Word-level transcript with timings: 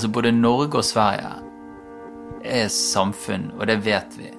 Alltså 0.00 0.08
Både 0.08 0.32
Norge 0.32 0.72
och 0.72 0.84
Sverige 0.84 1.26
är 2.44 2.68
samfund 2.68 3.50
och 3.58 3.66
det 3.66 3.76
vet 3.76 4.06
vi, 4.18 4.32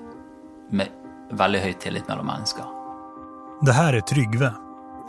med 0.77 0.87
väldigt 1.31 1.61
hög 1.61 1.79
tillit 1.79 2.07
mellan 2.07 2.25
människor. 2.25 2.65
Det 3.61 3.71
här 3.71 3.93
är 3.93 4.01
Tryggve. 4.01 4.53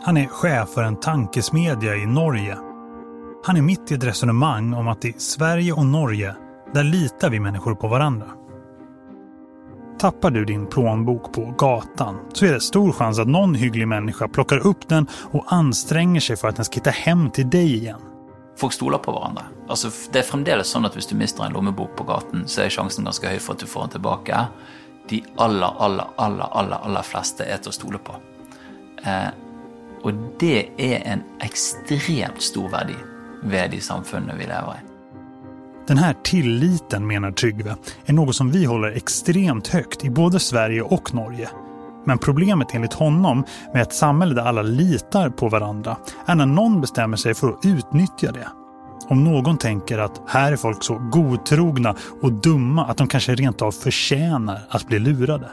Han 0.03 0.17
är 0.17 0.27
chef 0.27 0.69
för 0.69 0.83
en 0.83 0.95
tankesmedja 0.95 1.95
i 1.95 2.05
Norge. 2.05 2.57
Han 3.45 3.57
är 3.57 3.61
mitt 3.61 3.91
i 3.91 3.95
ett 3.95 4.03
resonemang 4.03 4.73
om 4.73 4.87
att 4.87 5.05
i 5.05 5.13
Sverige 5.17 5.73
och 5.73 5.85
Norge, 5.85 6.35
där 6.73 6.83
litar 6.83 7.29
vi 7.29 7.39
människor 7.39 7.75
på 7.75 7.87
varandra. 7.87 8.27
Tappar 9.99 10.31
du 10.31 10.45
din 10.45 10.65
plånbok 10.65 11.33
på 11.33 11.53
gatan 11.57 12.15
så 12.33 12.45
är 12.45 12.53
det 12.53 12.61
stor 12.61 12.91
chans 12.91 13.19
att 13.19 13.27
någon 13.27 13.55
hygglig 13.55 13.87
människa 13.87 14.27
plockar 14.27 14.67
upp 14.67 14.89
den 14.89 15.07
och 15.31 15.53
anstränger 15.53 16.19
sig 16.19 16.35
för 16.35 16.47
att 16.47 16.55
den 16.55 16.65
ska 16.65 16.75
hitta 16.75 16.89
hem 16.89 17.31
till 17.31 17.49
dig 17.49 17.75
igen. 17.75 18.01
Folk 18.57 18.73
stoler 18.73 18.97
på 19.01 19.11
hverandre. 19.11 19.47
Altså, 19.67 19.89
det 20.13 20.21
er 20.21 20.27
fremdeles 20.27 20.69
sånn 20.69 20.85
at 20.85 20.95
hvis 20.97 21.09
du 21.09 21.15
mister 21.17 21.45
en 21.45 21.55
lommebok 21.55 21.95
på 21.97 22.05
gaten, 22.07 22.45
så 22.47 22.63
er 22.63 22.73
sjansen 22.73 23.07
ganske 23.07 23.29
høy 23.29 23.39
for 23.41 23.55
at 23.55 23.63
du 23.63 23.69
får 23.69 23.87
den 23.87 23.95
tilbake. 23.97 24.43
De 25.09 25.23
aller, 25.41 25.81
aller, 25.83 26.13
aller, 26.21 26.47
aller, 26.51 26.85
aller 26.85 27.07
fleste 27.07 27.47
er 27.49 27.63
til 27.63 27.73
å 27.73 27.77
stole 27.79 28.01
på. 28.03 28.15
Eh, 29.03 29.31
og 30.03 30.23
det 30.39 30.69
er 30.77 31.03
en 31.07 31.23
ekstremt 31.43 32.43
stor 32.43 32.69
verdi 32.71 32.97
ved 33.43 33.73
de 33.73 33.81
samfunnene 33.81 34.37
vi 34.37 34.49
lever 34.51 34.79
i. 34.79 34.89
Den 35.87 35.97
här 35.97 36.15
tilliten, 36.23 37.07
menar 37.07 37.31
Tryggve, 37.31 37.75
är 38.05 38.13
något 38.13 38.35
som 38.35 38.51
vi 38.51 38.65
håller 38.65 38.91
extremt 38.91 39.67
högt 39.67 40.05
i 40.05 40.09
både 40.09 40.39
Sverige 40.39 40.81
och 40.81 41.13
Norge. 41.13 41.49
Men 42.05 42.17
problemet 42.17 42.75
enligt 42.75 42.93
honom 42.93 43.45
med 43.73 43.81
ett 43.81 43.93
samhälle 43.93 44.33
där 44.35 44.45
alla 44.45 44.61
litar 44.61 45.29
på 45.29 45.49
varandra 45.49 45.97
är 46.25 46.35
när 46.35 46.45
någon 46.45 46.81
bestämmer 46.81 47.17
sig 47.17 47.33
för 47.33 47.49
att 47.49 47.65
utnyttja 47.65 48.31
det. 48.31 48.47
Om 49.07 49.23
någon 49.23 49.57
tänker 49.57 49.97
att 49.97 50.21
här 50.27 50.51
är 50.51 50.55
folk 50.55 50.83
så 50.83 50.97
godtrogna 51.11 51.95
och 52.21 52.33
dumma 52.33 52.85
att 52.85 52.97
de 52.97 53.07
kanske 53.07 53.35
rent 53.35 53.61
av 53.61 53.71
förtjänar 53.71 54.59
att 54.69 54.87
bli 54.87 54.99
lurade. 54.99 55.49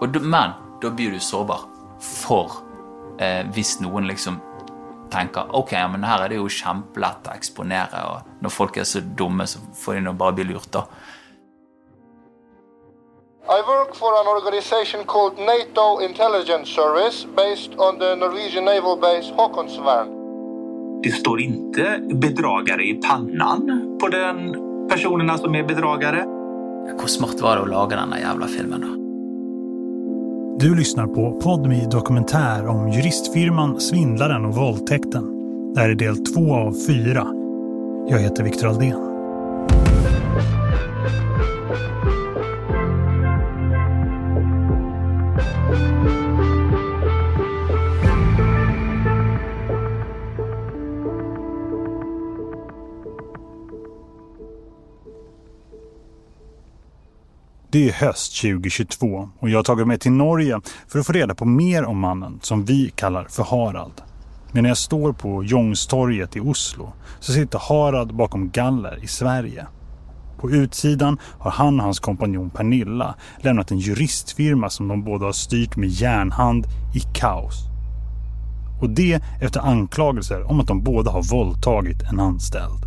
Och 0.00 0.08
då, 0.08 0.20
men 0.20 0.50
då 0.82 0.90
blir 0.90 1.10
du 1.10 1.20
sårbar 1.20 1.60
För 2.00 2.50
eh, 3.18 3.46
visst 3.54 3.80
någon 3.80 4.06
liksom 4.06 4.40
tänker 5.10 5.42
okej, 5.48 5.58
okay, 5.84 5.88
men 5.88 6.04
här 6.04 6.24
är 6.24 6.28
det 6.28 6.34
ju 6.34 6.48
kjempelett 6.48 7.28
att 7.28 7.36
exponera 7.36 8.06
och 8.14 8.20
när 8.40 8.48
folk 8.48 8.76
är 8.76 8.84
så 8.84 9.00
dumma 9.00 9.46
så 9.46 9.58
får 9.74 9.94
de 9.94 10.00
nog 10.00 10.14
bara 10.14 10.32
bli 10.32 10.44
lurt. 10.44 10.76
I 13.48 13.62
work 13.62 13.94
for 13.94 14.12
an 14.20 14.26
organization 14.26 15.04
called 15.04 15.38
NATO 15.38 16.00
Intelligence 16.00 16.68
Service 16.74 17.26
based 17.36 17.72
on 17.78 17.98
the 17.98 18.16
Norwegian 18.16 18.64
naval 18.64 18.96
base 19.00 19.32
Håkonsvern. 19.36 20.08
Det 21.02 21.10
står 21.10 21.40
inte 21.40 22.00
bedragare 22.14 22.82
i 22.82 22.94
pannan 22.94 23.96
på 24.00 24.08
den 24.08 24.52
personerna 24.88 25.38
som 25.38 25.54
är 25.54 25.62
bedragare. 25.62 26.24
Hvor 26.98 27.06
smart 27.06 27.40
var 27.40 27.56
det 27.56 27.62
å 27.62 27.70
lage 27.70 27.96
denne 27.96 28.20
jævla 28.20 28.46
filmen, 28.46 28.80
da? 28.80 28.92
Du 30.66 30.74
lyssnar 30.74 31.06
på 31.06 31.40
Podmi 31.40 31.86
dokumentär 31.90 32.66
om 32.66 32.88
juristfirman, 32.88 33.80
svindlaren 33.80 34.44
och 34.44 34.54
våldtäkten. 34.54 35.24
Det 35.74 35.80
här 35.80 35.90
är 35.90 35.94
del 35.94 36.16
två 36.16 36.54
av 36.54 36.72
fyra. 36.86 37.26
Jag 38.08 38.18
heter 38.18 38.44
Viktor 38.44 38.68
Aldén. 38.68 39.05
Det 45.66 45.72
är 57.88 57.92
höst 57.92 58.40
2022 58.40 59.30
och 59.38 59.50
jag 59.50 59.58
har 59.58 59.62
tagit 59.62 59.86
mig 59.86 59.98
till 59.98 60.12
Norge 60.12 60.60
för 60.88 60.98
att 60.98 61.06
få 61.06 61.12
reda 61.12 61.34
på 61.34 61.44
mer 61.44 61.84
om 61.84 61.98
mannen 61.98 62.38
som 62.42 62.64
vi 62.64 62.92
kallar 62.94 63.24
för 63.24 63.42
Harald. 63.42 64.02
Men 64.52 64.62
när 64.62 64.70
jag 64.70 64.78
står 64.78 65.12
på 65.12 65.44
Jongstorget 65.44 66.36
i 66.36 66.40
Oslo 66.40 66.92
så 67.20 67.32
sitter 67.32 67.58
Harald 67.58 68.14
bakom 68.14 68.50
galler 68.50 69.04
i 69.04 69.06
Sverige. 69.06 69.66
På 70.38 70.50
utsidan 70.50 71.18
har 71.38 71.50
han 71.50 71.80
och 71.80 71.84
hans 71.84 72.00
kompanjon 72.00 72.50
Pernilla 72.50 73.14
lämnat 73.38 73.70
en 73.70 73.78
juristfirma 73.78 74.70
som 74.70 74.88
de 74.88 75.04
båda 75.04 75.24
har 75.26 75.32
styrt 75.32 75.76
med 75.76 75.88
järnhand 75.88 76.66
i 76.94 77.00
kaos. 77.00 77.68
Och 78.80 78.90
det 78.90 79.22
efter 79.40 79.60
anklagelser 79.60 80.50
om 80.50 80.60
att 80.60 80.66
de 80.66 80.82
båda 80.82 81.10
har 81.10 81.22
våldtagit 81.22 82.02
en 82.02 82.20
anställd. 82.20 82.86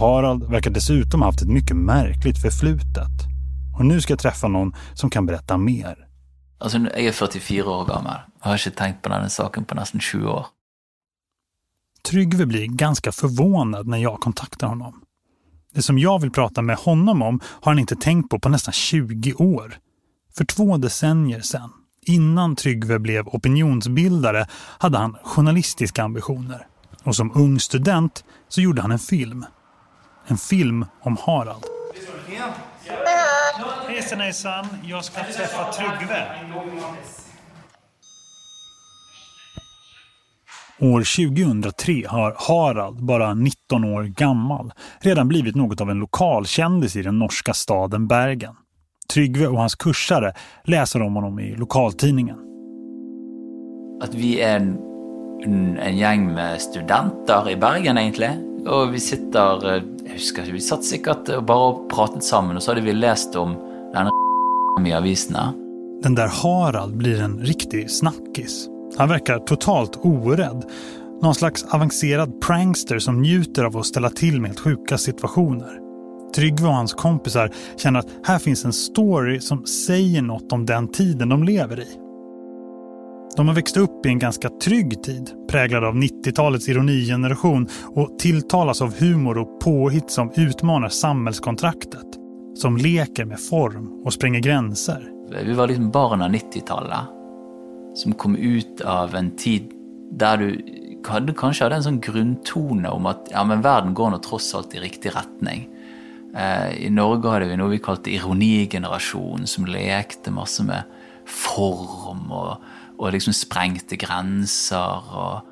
Harald 0.00 0.50
verkar 0.50 0.70
dessutom 0.70 1.20
ha 1.20 1.28
haft 1.28 1.42
ett 1.42 1.48
mycket 1.48 1.76
märkligt 1.76 2.38
förflutet. 2.38 3.30
Och 3.78 3.86
nu 3.86 4.00
ska 4.00 4.12
jag 4.12 4.18
träffa 4.18 4.48
någon 4.48 4.74
som 4.94 5.10
kan 5.10 5.26
berätta 5.26 5.56
mer. 5.56 6.06
Altså, 6.60 6.78
Jeg 6.78 7.06
er 7.06 7.12
44 7.12 7.64
år 7.64 7.84
gammel 7.84 8.16
og 8.40 8.48
har 8.50 8.54
ikke 8.54 8.76
tenkt 8.76 9.02
på 9.02 9.08
denne 9.08 9.30
saken 9.30 9.64
på 9.64 9.74
nesten 9.74 10.00
20 10.00 10.28
år. 10.28 10.46
Tryggve 12.04 12.46
blir 12.46 12.66
ganska 12.66 13.12
förvånad 13.12 13.86
när 13.86 13.98
jag 13.98 14.20
kontaktar 14.20 14.66
honom. 14.66 15.02
Det 15.74 15.82
som 15.82 15.98
jag 15.98 16.20
vill 16.20 16.30
prata 16.30 16.62
med 16.62 16.76
honom 16.76 17.22
om 17.22 17.40
har 17.44 17.72
han 17.72 17.78
inte 17.78 17.96
tänkt 17.96 18.30
på 18.30 18.38
på 18.38 18.48
nästan 18.48 18.72
20 18.72 19.34
år. 19.34 19.74
För 20.36 20.44
två 20.44 20.76
decennier 20.76 21.40
sedan, 21.40 21.70
innan 22.06 22.56
Tryggve 22.56 22.98
blev 22.98 23.28
opinionsbildare, 23.28 24.46
hade 24.78 24.98
han 24.98 25.16
journalistiska 25.24 26.02
ambitioner. 26.02 26.66
Och 27.04 27.16
som 27.16 27.32
ung 27.34 27.60
student 27.60 28.24
så 28.48 28.60
gjorde 28.60 28.82
han 28.82 28.92
en 28.92 28.98
film. 28.98 29.46
En 30.26 30.38
film 30.38 30.86
om 31.00 31.16
Harald. 31.20 31.64
Hejsan 33.88 34.20
hejsan, 34.20 34.66
jag 34.84 35.04
ska 35.04 35.24
träffa 35.24 35.72
Tryggve. 35.72 36.26
År 40.82 41.00
2003 41.00 42.04
har 42.08 42.36
Harald, 42.38 43.04
bara 43.04 43.34
19 43.34 43.84
år 43.84 44.02
gammal, 44.02 44.72
redan 45.00 45.28
blivit 45.28 45.54
något 45.54 45.80
av 45.80 45.90
en 45.90 45.98
lokalkändis 45.98 46.96
i 46.96 47.02
den 47.02 47.18
norska 47.18 47.54
staden 47.54 48.06
Bergen. 48.06 48.54
Tryggve 49.12 49.46
och 49.46 49.58
hans 49.58 49.74
kursare 49.74 50.32
läser 50.64 51.02
om 51.02 51.14
honom 51.14 51.40
i 51.40 51.56
lokaltidningen. 51.56 52.36
At 54.02 54.14
vi 54.14 54.40
er 54.40 54.56
en, 54.56 54.78
en, 55.44 55.78
en 55.78 55.98
gjeng 55.98 56.32
med 56.32 56.60
studenter 56.60 57.50
i 57.50 57.56
Bergen, 57.56 57.98
egentlig. 57.98 58.30
Og 58.66 58.92
vi 58.92 59.00
sitter 59.00 59.66
eh, 59.68 59.82
Jeg 60.04 60.16
husker 60.16 60.48
vi 60.52 60.60
satt 60.64 60.84
sikkert 60.84 61.28
og 61.36 61.44
bare 61.44 61.74
pratet 61.92 62.24
sammen, 62.24 62.56
og 62.56 62.64
så 62.64 62.72
hadde 62.72 62.86
vi 62.88 62.96
lest 62.96 63.36
om 63.36 63.52
denne 63.92 64.08
i 64.88 64.96
avisene. 64.96 65.50
Den 66.02 66.14
där 66.14 66.28
Harald 66.42 66.96
blir 66.96 67.20
en 67.20 67.38
riktig 67.38 67.90
snackis. 67.90 68.69
Han 68.96 69.08
verkar 69.08 69.38
totalt 69.38 69.98
orädd. 70.02 70.64
Någon 71.22 71.34
slags 71.34 71.64
avancerad 71.64 72.40
prankster 72.40 72.98
som 72.98 73.22
njuter 73.22 73.64
av 73.64 73.76
att 73.76 73.86
ställa 73.86 74.10
till 74.10 74.40
med 74.40 74.48
helt 74.48 74.60
sjuka 74.60 74.98
situationer. 74.98 75.78
Tryggve 76.34 76.68
och 76.68 76.74
hans 76.74 76.94
kompisar 76.94 77.50
känner 77.76 78.00
att 78.00 78.08
här 78.24 78.38
finns 78.38 78.64
en 78.64 78.72
story 78.72 79.40
som 79.40 79.66
säger 79.66 80.22
något 80.22 80.52
om 80.52 80.66
den 80.66 80.88
tiden 80.88 81.28
de 81.28 81.44
lever 81.44 81.80
i. 81.80 81.86
De 83.36 83.48
har 83.48 83.54
växt 83.54 83.76
upp 83.76 84.06
i 84.06 84.08
en 84.08 84.18
ganska 84.18 84.48
trygg 84.48 85.02
tid, 85.02 85.30
präglad 85.50 85.84
av 85.84 85.94
90-talets 85.94 86.68
ironigeneration 86.68 87.68
och 87.94 88.18
tilltalas 88.18 88.82
av 88.82 88.94
humor 88.98 89.38
och 89.38 89.60
påhitt 89.60 90.10
som 90.10 90.32
utmanar 90.36 90.88
samhällskontraktet. 90.88 92.06
Som 92.54 92.76
leker 92.76 93.24
med 93.24 93.40
form 93.40 94.02
och 94.04 94.12
spränger 94.12 94.40
gränser. 94.40 95.08
Vi 95.44 95.52
var 95.52 95.66
liksom 95.66 95.90
barn 95.90 96.22
av 96.22 96.28
90-talet 96.28 97.19
som 97.98 98.14
kom 98.14 98.36
ut 98.36 98.80
av 98.86 99.14
en 99.18 99.32
tid 99.38 99.72
der 100.10 100.40
du 100.40 100.48
hadde 101.06 101.34
kanskje 101.36 101.66
hadde 101.66 101.78
en 101.80 101.86
sånn 101.86 102.02
grunntone 102.04 102.90
om 102.92 103.06
at 103.10 103.30
ja, 103.32 103.44
men 103.46 103.64
verden 103.64 103.94
går 103.96 104.12
nå 104.12 104.20
tross 104.24 104.50
alt 104.56 104.74
i 104.76 104.82
riktig 104.82 105.14
retning. 105.14 105.66
Eh, 106.36 106.86
I 106.86 106.90
Norge 106.92 107.32
hadde 107.32 107.48
vi 107.50 107.58
noe 107.58 107.72
vi 107.72 107.80
kalte 107.82 108.12
ironigenerasjonen, 108.12 109.48
som 109.48 109.68
lekte 109.70 110.32
masse 110.34 110.64
med 110.66 110.98
form 111.30 112.28
og, 112.34 112.66
og 112.98 113.14
liksom 113.14 113.34
sprengte 113.36 113.98
grenser. 114.00 115.08
og 115.10 115.49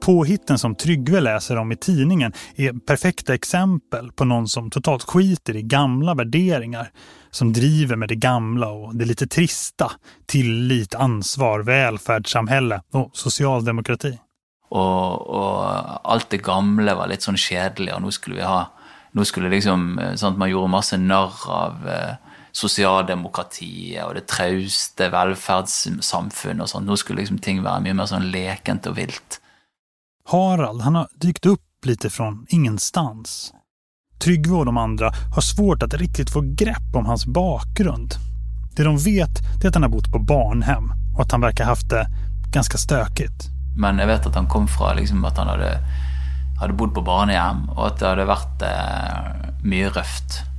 Påhitten 0.00 0.58
som 0.58 0.74
Tryggve 0.74 1.20
läser 1.20 1.56
om 1.56 1.72
i 1.72 1.76
tidningen 1.76 2.32
är 2.56 2.72
perfekta 2.72 3.34
exempel 3.34 4.12
på 4.12 4.24
någon 4.24 4.48
som 4.48 4.70
totalt 4.70 5.02
skiter 5.02 5.56
i 5.56 5.62
gamla 5.62 6.14
värderingar. 6.14 6.90
Som 7.30 7.52
driver 7.52 7.96
med 7.96 8.08
det 8.08 8.16
gamla 8.16 8.68
och 8.70 8.96
det 8.96 9.04
lite 9.04 9.26
trista. 9.26 9.92
Tillit, 10.26 10.94
ansvar, 10.94 11.60
välfärdssamhälle 11.60 12.82
och 12.92 13.10
socialdemokrati. 13.12 14.18
Och, 14.68 15.26
och 15.26 16.10
allt 16.12 16.30
det 16.30 16.42
gamla 16.42 16.94
var 16.94 17.06
lite 17.06 17.22
sån 17.22 17.36
kedligt 17.36 17.94
och 17.94 18.02
nu 18.02 18.10
skulle 18.10 18.36
vi 18.36 18.42
ha, 18.42 18.72
nu 19.12 19.24
skulle 19.24 19.48
liksom, 19.48 19.98
eh, 19.98 20.14
sånt 20.14 20.38
man 20.38 20.50
gjorde 20.50 20.68
massa 20.68 20.96
narr 20.96 21.50
av 21.50 21.88
eh, 21.88 22.14
sosialdemokratiet 22.52 24.14
det 24.14 24.26
trauste 24.26 25.08
velferdssamfunnet 25.08 26.62
och 26.62 26.68
sånt. 26.68 26.86
Nu 26.86 26.96
skulle 26.96 27.20
liksom 27.20 27.38
ting 27.38 27.62
vara 27.62 27.80
mycket 27.80 27.96
mer 27.96 28.06
sånn 28.06 28.30
lekent 28.30 28.86
och 28.86 28.98
vilt. 28.98 29.39
Harald, 30.24 30.82
han 30.82 30.94
har 30.94 31.08
dykt 31.20 31.46
upp 31.46 31.60
lite 31.86 32.10
från 32.10 32.46
ingenstans. 32.48 33.52
Tryggve 34.18 34.54
och 34.54 34.66
de 34.66 34.76
andra 34.76 35.12
har 35.34 35.42
svårt 35.42 35.82
att 35.82 35.94
riktigt 35.94 36.30
få 36.30 36.40
grepp 36.40 36.94
om 36.94 37.06
hans 37.06 37.26
bakgrund. 37.26 38.14
Det 38.76 38.82
de 38.82 38.98
vet 38.98 39.64
är 39.64 39.68
att 39.68 39.74
han 39.74 39.82
har 39.82 39.90
bott 39.90 40.12
på 40.12 40.18
barnhem 40.18 40.92
och 41.14 41.22
att 41.22 41.32
han 41.32 41.40
verkar 41.40 41.64
haft 41.64 41.90
det 41.90 42.06
ganska 42.52 42.78
stökigt. 42.78 43.48
Men 43.76 43.98
jag 43.98 44.06
vet 44.06 44.26
att 44.26 44.34
han 44.34 44.48
kom 44.48 44.68
från 44.68 44.96
liksom, 44.96 45.24
att 45.24 45.38
han 45.38 45.48
hade, 45.48 45.78
hade 46.60 46.72
bott 46.72 46.94
på 46.94 47.02
barnhem 47.02 47.70
och 47.70 47.86
att 47.86 47.98
det 47.98 48.06
hade 48.08 48.24
varit 48.24 48.62
eh, 48.62 49.62
mycket 49.62 49.96
röft. 49.96 50.49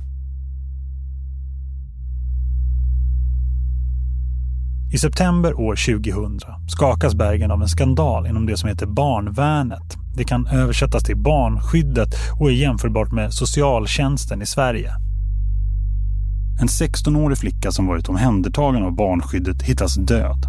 I 4.92 4.98
september 4.98 5.60
år 5.60 5.76
2000 5.76 6.40
skakas 6.68 7.14
Bergen 7.14 7.50
av 7.50 7.62
en 7.62 7.68
skandal 7.68 8.26
inom 8.26 8.46
det 8.46 8.56
som 8.56 8.68
heter 8.68 8.86
barnvärnet. 8.86 9.96
Det 10.16 10.24
kan 10.24 10.46
översättas 10.46 11.04
till 11.04 11.16
barnskyddet 11.16 12.08
och 12.40 12.50
är 12.50 12.54
jämförbart 12.54 13.12
med 13.12 13.32
socialtjänsten 13.32 14.42
i 14.42 14.46
Sverige. 14.46 14.92
En 16.60 16.68
16-årig 16.68 17.38
flicka 17.38 17.70
som 17.70 17.86
varit 17.86 18.08
omhändertagen 18.08 18.82
av 18.82 18.96
barnskyddet 18.96 19.62
hittas 19.62 19.94
död. 19.94 20.46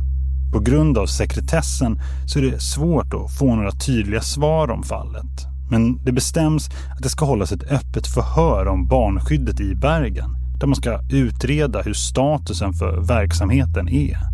På 0.54 0.60
grund 0.60 0.98
av 0.98 1.06
sekretessen 1.06 2.00
så 2.26 2.40
är 2.40 2.44
det 2.44 2.60
svårt 2.60 3.14
att 3.14 3.38
få 3.38 3.56
några 3.56 3.72
tydliga 3.72 4.22
svar 4.22 4.72
om 4.72 4.84
fallet. 4.84 5.48
Men 5.70 6.04
det 6.04 6.12
bestäms 6.12 6.68
att 6.68 7.04
det 7.04 7.10
ska 7.10 7.26
hållas 7.26 7.52
ett 7.52 7.72
öppet 7.72 8.08
förhör 8.08 8.68
om 8.68 8.88
barnskyddet 8.88 9.60
i 9.60 9.76
Bergen 9.76 10.36
där 10.60 10.68
man 10.68 10.76
ska 10.76 11.00
utreda 11.10 11.82
hur 11.82 11.94
statusen 11.94 12.74
för 12.74 13.02
verksamheten 13.08 13.90
är. 13.90 14.33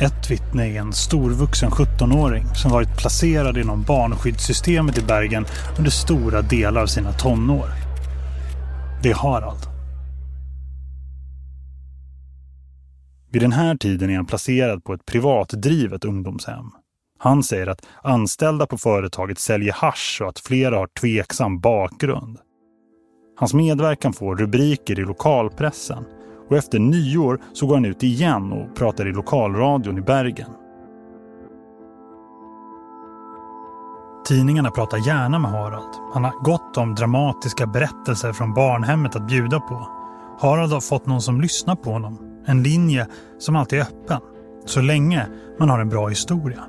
Ett 0.00 0.30
vittne 0.30 0.66
är 0.66 0.80
en 0.80 0.92
storvuxen 0.92 1.70
17-åring 1.70 2.46
som 2.54 2.70
varit 2.70 2.96
placerad 2.96 3.58
inom 3.58 3.82
barnskyddssystemet 3.82 4.98
i 4.98 5.02
Bergen 5.02 5.46
under 5.78 5.90
stora 5.90 6.42
delar 6.42 6.82
av 6.82 6.86
sina 6.86 7.12
tonår. 7.12 7.68
Det 9.02 9.10
är 9.10 9.14
Harald. 9.14 9.60
Vid 13.32 13.42
den 13.42 13.52
här 13.52 13.76
tiden 13.76 14.10
är 14.10 14.16
han 14.16 14.26
placerad 14.26 14.84
på 14.84 14.94
ett 14.94 15.06
privatdrivet 15.06 16.04
ungdomshem. 16.04 16.70
Han 17.18 17.42
säger 17.42 17.66
att 17.66 17.86
anställda 18.02 18.66
på 18.66 18.78
företaget 18.78 19.38
säljer 19.38 19.72
hash 19.72 20.22
och 20.22 20.28
att 20.28 20.38
flera 20.38 20.76
har 20.76 20.86
tveksam 21.00 21.60
bakgrund. 21.60 22.38
Hans 23.36 23.54
medverkan 23.54 24.12
får 24.12 24.36
rubriker 24.36 25.00
i 25.00 25.04
lokalpressen 25.04 26.04
och 26.48 26.56
efter 26.56 26.78
nyår 26.78 27.40
så 27.52 27.66
går 27.66 27.74
han 27.74 27.84
ut 27.84 28.02
igen 28.02 28.52
och 28.52 28.76
pratar 28.76 29.08
i 29.08 29.12
lokalradion 29.12 29.98
i 29.98 30.00
Bergen. 30.00 30.50
Tidningarna 34.26 34.70
pratar 34.70 35.06
gärna 35.06 35.38
med 35.38 35.50
Harald. 35.50 35.94
Han 36.14 36.24
har 36.24 36.42
gott 36.44 36.76
om 36.76 36.94
dramatiska 36.94 37.66
berättelser 37.66 38.32
från 38.32 38.54
barnhemmet 38.54 39.16
att 39.16 39.26
bjuda 39.28 39.60
på. 39.60 39.88
Harald 40.40 40.72
har 40.72 40.80
fått 40.80 41.06
någon 41.06 41.22
som 41.22 41.40
lyssnar 41.40 41.76
på 41.76 41.90
honom. 41.90 42.42
En 42.46 42.62
linje 42.62 43.06
som 43.38 43.56
alltid 43.56 43.78
är 43.78 43.82
öppen. 43.82 44.20
Så 44.64 44.80
länge 44.80 45.26
man 45.58 45.70
har 45.70 45.78
en 45.78 45.88
bra 45.88 46.08
historia. 46.08 46.64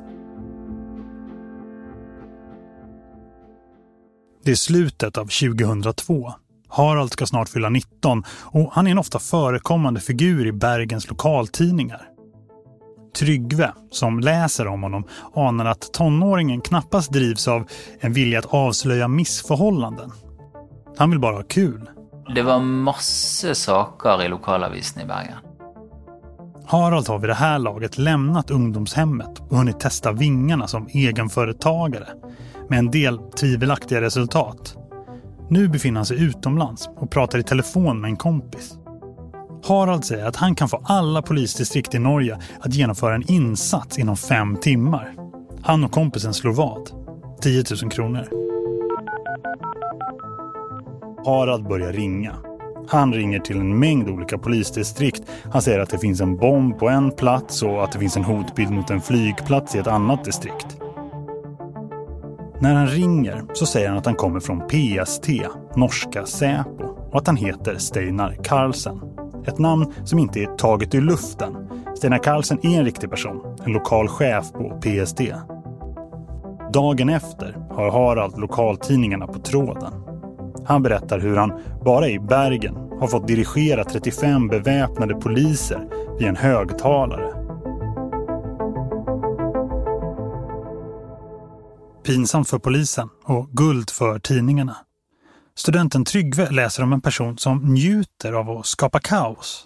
Det 4.44 4.52
är 4.52 4.56
slutet 4.56 5.18
av 5.18 5.26
2002. 5.26 6.34
Harald 6.76 7.12
ska 7.12 7.26
snart 7.26 7.50
fylla 7.50 7.70
19 7.70 8.24
och 8.42 8.70
han 8.74 8.88
är 8.88 8.92
en 8.92 8.98
ofta 8.98 9.20
förekommande 9.20 10.00
figur 10.00 10.48
i 10.48 10.52
Bergens 10.52 11.10
lokaltidningar. 11.10 12.02
Tryggve, 13.18 13.72
som 13.92 14.20
läser 14.20 14.68
om 14.68 14.84
honom, 14.84 15.04
anar 15.34 15.66
att 15.66 15.94
tonåringen 15.94 16.62
knappast 16.62 17.12
drivs 17.12 17.48
av 17.48 17.68
en 18.00 18.14
vilja 18.14 18.40
att 18.40 18.46
avslöja 18.46 19.08
missförhållanden. 19.08 20.12
Han 20.98 21.10
vill 21.10 21.20
bara 21.20 21.36
ha 21.36 21.44
kul. 21.44 21.90
Det 22.36 22.42
var 22.42 22.60
massor 22.60 23.54
saker 23.54 24.24
i 24.24 24.28
lokalavisen 24.28 25.02
i 25.02 25.06
Bergen. 25.06 25.38
Harald 26.66 27.08
har 27.08 27.20
vid 27.20 27.30
det 27.30 27.34
här 27.34 27.60
laget 27.60 27.98
lämnat 27.98 28.52
ungdomshemmet 28.52 29.40
och 29.50 29.58
hunnit 29.58 29.80
testa 29.80 30.12
vingarna 30.12 30.68
som 30.68 30.88
egenföretagare 30.88 32.08
med 32.70 32.80
en 32.80 32.92
del 32.92 33.18
tvivelaktiga 33.18 34.02
resultat. 34.02 34.78
Nu 35.50 35.68
befinner 35.68 36.00
han 36.00 36.06
sig 36.06 36.24
utomlands 36.24 36.90
och 36.96 37.12
pratar 37.12 37.40
i 37.40 37.44
telefon 37.44 38.02
med 38.02 38.10
en 38.10 38.18
kompis. 38.18 38.78
Harald 39.68 40.06
säger 40.06 40.26
att 40.26 40.36
han 40.36 40.56
kan 40.56 40.70
få 40.70 40.82
alla 40.84 41.22
polisdistrikt 41.22 41.96
i 41.96 42.00
Norge 42.00 42.40
att 42.60 42.74
genomföra 42.74 43.16
en 43.16 43.32
insats 43.32 44.00
inom 44.00 44.18
fem 44.18 44.58
timmar. 44.58 45.16
Han 45.62 45.84
och 45.84 45.92
kompisen 45.92 46.34
slår 46.34 46.54
vad. 46.54 46.90
10 47.42 47.64
000 47.82 47.92
kronor. 47.92 48.28
Harald 51.26 51.68
börjar 51.68 51.94
ringa. 51.94 52.36
Han 52.88 53.14
ringer 53.14 53.40
till 53.40 53.60
en 53.60 53.80
mängd 53.80 54.10
olika 54.10 54.38
polisdistrikt. 54.38 55.24
Han 55.52 55.62
säger 55.62 55.80
att 55.80 55.90
det 55.90 56.00
finns 56.00 56.22
en 56.22 56.38
bomb 56.38 56.80
på 56.80 56.90
en 56.90 57.12
plats 57.12 57.64
och 57.64 57.84
att 57.84 57.92
det 57.92 58.00
finns 58.00 58.18
en 58.18 58.24
hotbild 58.24 58.72
mot 58.72 58.90
en 58.90 59.02
flygplats 59.02 59.76
i 59.76 59.80
ett 59.80 59.88
annat 59.88 60.24
distrikt. 60.24 60.85
När 62.60 62.74
han 62.74 62.88
ringer 62.88 63.44
så 63.54 63.66
säger 63.66 63.90
han 63.90 63.98
att 63.98 64.06
han 64.06 64.16
kommer 64.16 64.40
från 64.40 64.68
PST, 64.68 65.30
norska 65.76 66.26
Säpo, 66.26 66.84
och 67.12 67.18
att 67.18 67.28
han 67.28 67.36
heter 67.36 67.78
Steinar 67.78 68.38
Karlsen. 68.44 69.02
Ett 69.48 69.60
namn 69.60 69.94
som 70.04 70.20
inte 70.20 70.40
är 70.40 70.46
taget 70.46 70.96
ur 70.96 71.02
luften. 71.02 71.56
Steinar 71.98 72.18
Karlsen 72.18 72.60
är 72.64 72.80
en 72.80 72.86
riktig 72.86 73.10
person, 73.10 73.58
en 73.66 73.74
lokal 73.74 74.08
chef 74.08 74.52
på 74.52 74.82
PST. 74.82 75.22
Dagen 76.74 77.10
efter 77.10 77.58
har 77.72 77.92
Harald 77.92 78.40
lokaltidningarna 78.40 79.28
på 79.28 79.40
tråden. 79.40 79.94
Han 80.66 80.84
berättar 80.84 81.20
hur 81.20 81.38
han 81.38 81.54
bara 81.86 82.08
i 82.08 82.20
Bergen 82.20 82.76
har 83.00 83.08
fått 83.08 83.28
dirigera 83.28 83.84
35 83.84 84.48
beväpnade 84.48 85.16
poliser 85.16 85.88
vid 86.20 86.28
en 86.28 86.36
högtalare 86.36 87.35
Pinsamt 92.06 92.50
för 92.50 92.60
polisen 92.60 93.10
och 93.24 93.50
guld 93.52 93.90
för 93.90 94.20
tidningarna. 94.20 94.78
Studenten 95.56 96.06
Tryggve 96.06 96.52
läser 96.52 96.84
om 96.84 96.94
en 96.94 97.02
person 97.02 97.38
som 97.38 97.74
njuter 97.74 98.34
av 98.34 98.50
att 98.50 98.66
skapa 98.66 99.00
kaos. 99.00 99.66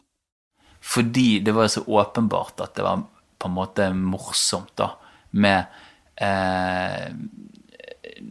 För 0.82 1.02
det 1.42 1.52
var 1.52 1.68
så 1.68 2.02
uppenbart 2.02 2.60
att 2.60 2.76
det 2.76 2.82
var 2.82 3.02
på 3.38 3.48
en 3.48 3.54
måte 3.54 3.94
morsomt 3.94 4.72
då, 4.76 4.92
med 5.30 5.66
eh, 6.16 7.14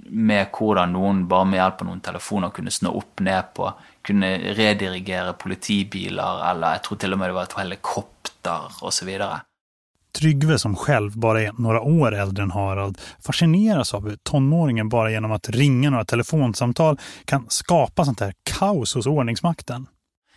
med 0.07 0.47
hvordan 0.59 0.93
noen 0.93 1.29
bare 1.29 1.45
med 1.45 1.59
hjälp 1.59 1.81
av 1.81 1.87
noen 1.87 2.01
telefoner 2.01 2.51
kunne 2.51 2.71
snå 2.71 2.91
opp 2.91 3.21
ned 3.21 3.55
på, 3.55 3.73
kunne 4.03 4.39
redirigere 4.39 5.33
politibilar 5.33 6.51
eller 6.51 6.73
jag 6.73 6.83
tror 6.83 6.99
till 6.99 7.13
och 7.13 7.19
med 7.19 7.29
det 7.29 7.33
var 7.33 7.43
ett 7.43 7.59
helikopter 7.59 8.73
och 8.81 8.95
så 8.95 9.05
vidare. 9.07 9.41
Tryggve 10.19 10.59
som 10.59 10.77
själv 10.77 11.19
bara 11.19 11.43
är 11.43 11.53
några 11.59 11.81
år 11.81 12.15
äldre 12.15 12.43
än 12.43 12.51
Harald 12.51 12.99
fascineras 13.21 13.95
av 13.95 14.09
hur 14.09 14.17
tonåringen 14.17 14.89
bara 14.89 15.11
genom 15.11 15.33
att 15.33 15.49
ringa 15.49 15.91
några 15.91 16.05
telefonsamtal 16.05 16.99
kan 17.25 17.47
skapa 17.49 18.05
sånt 18.05 18.21
här 18.21 18.35
kaos 18.43 18.95
hos 18.95 19.07
ordningsmakten. 19.07 19.87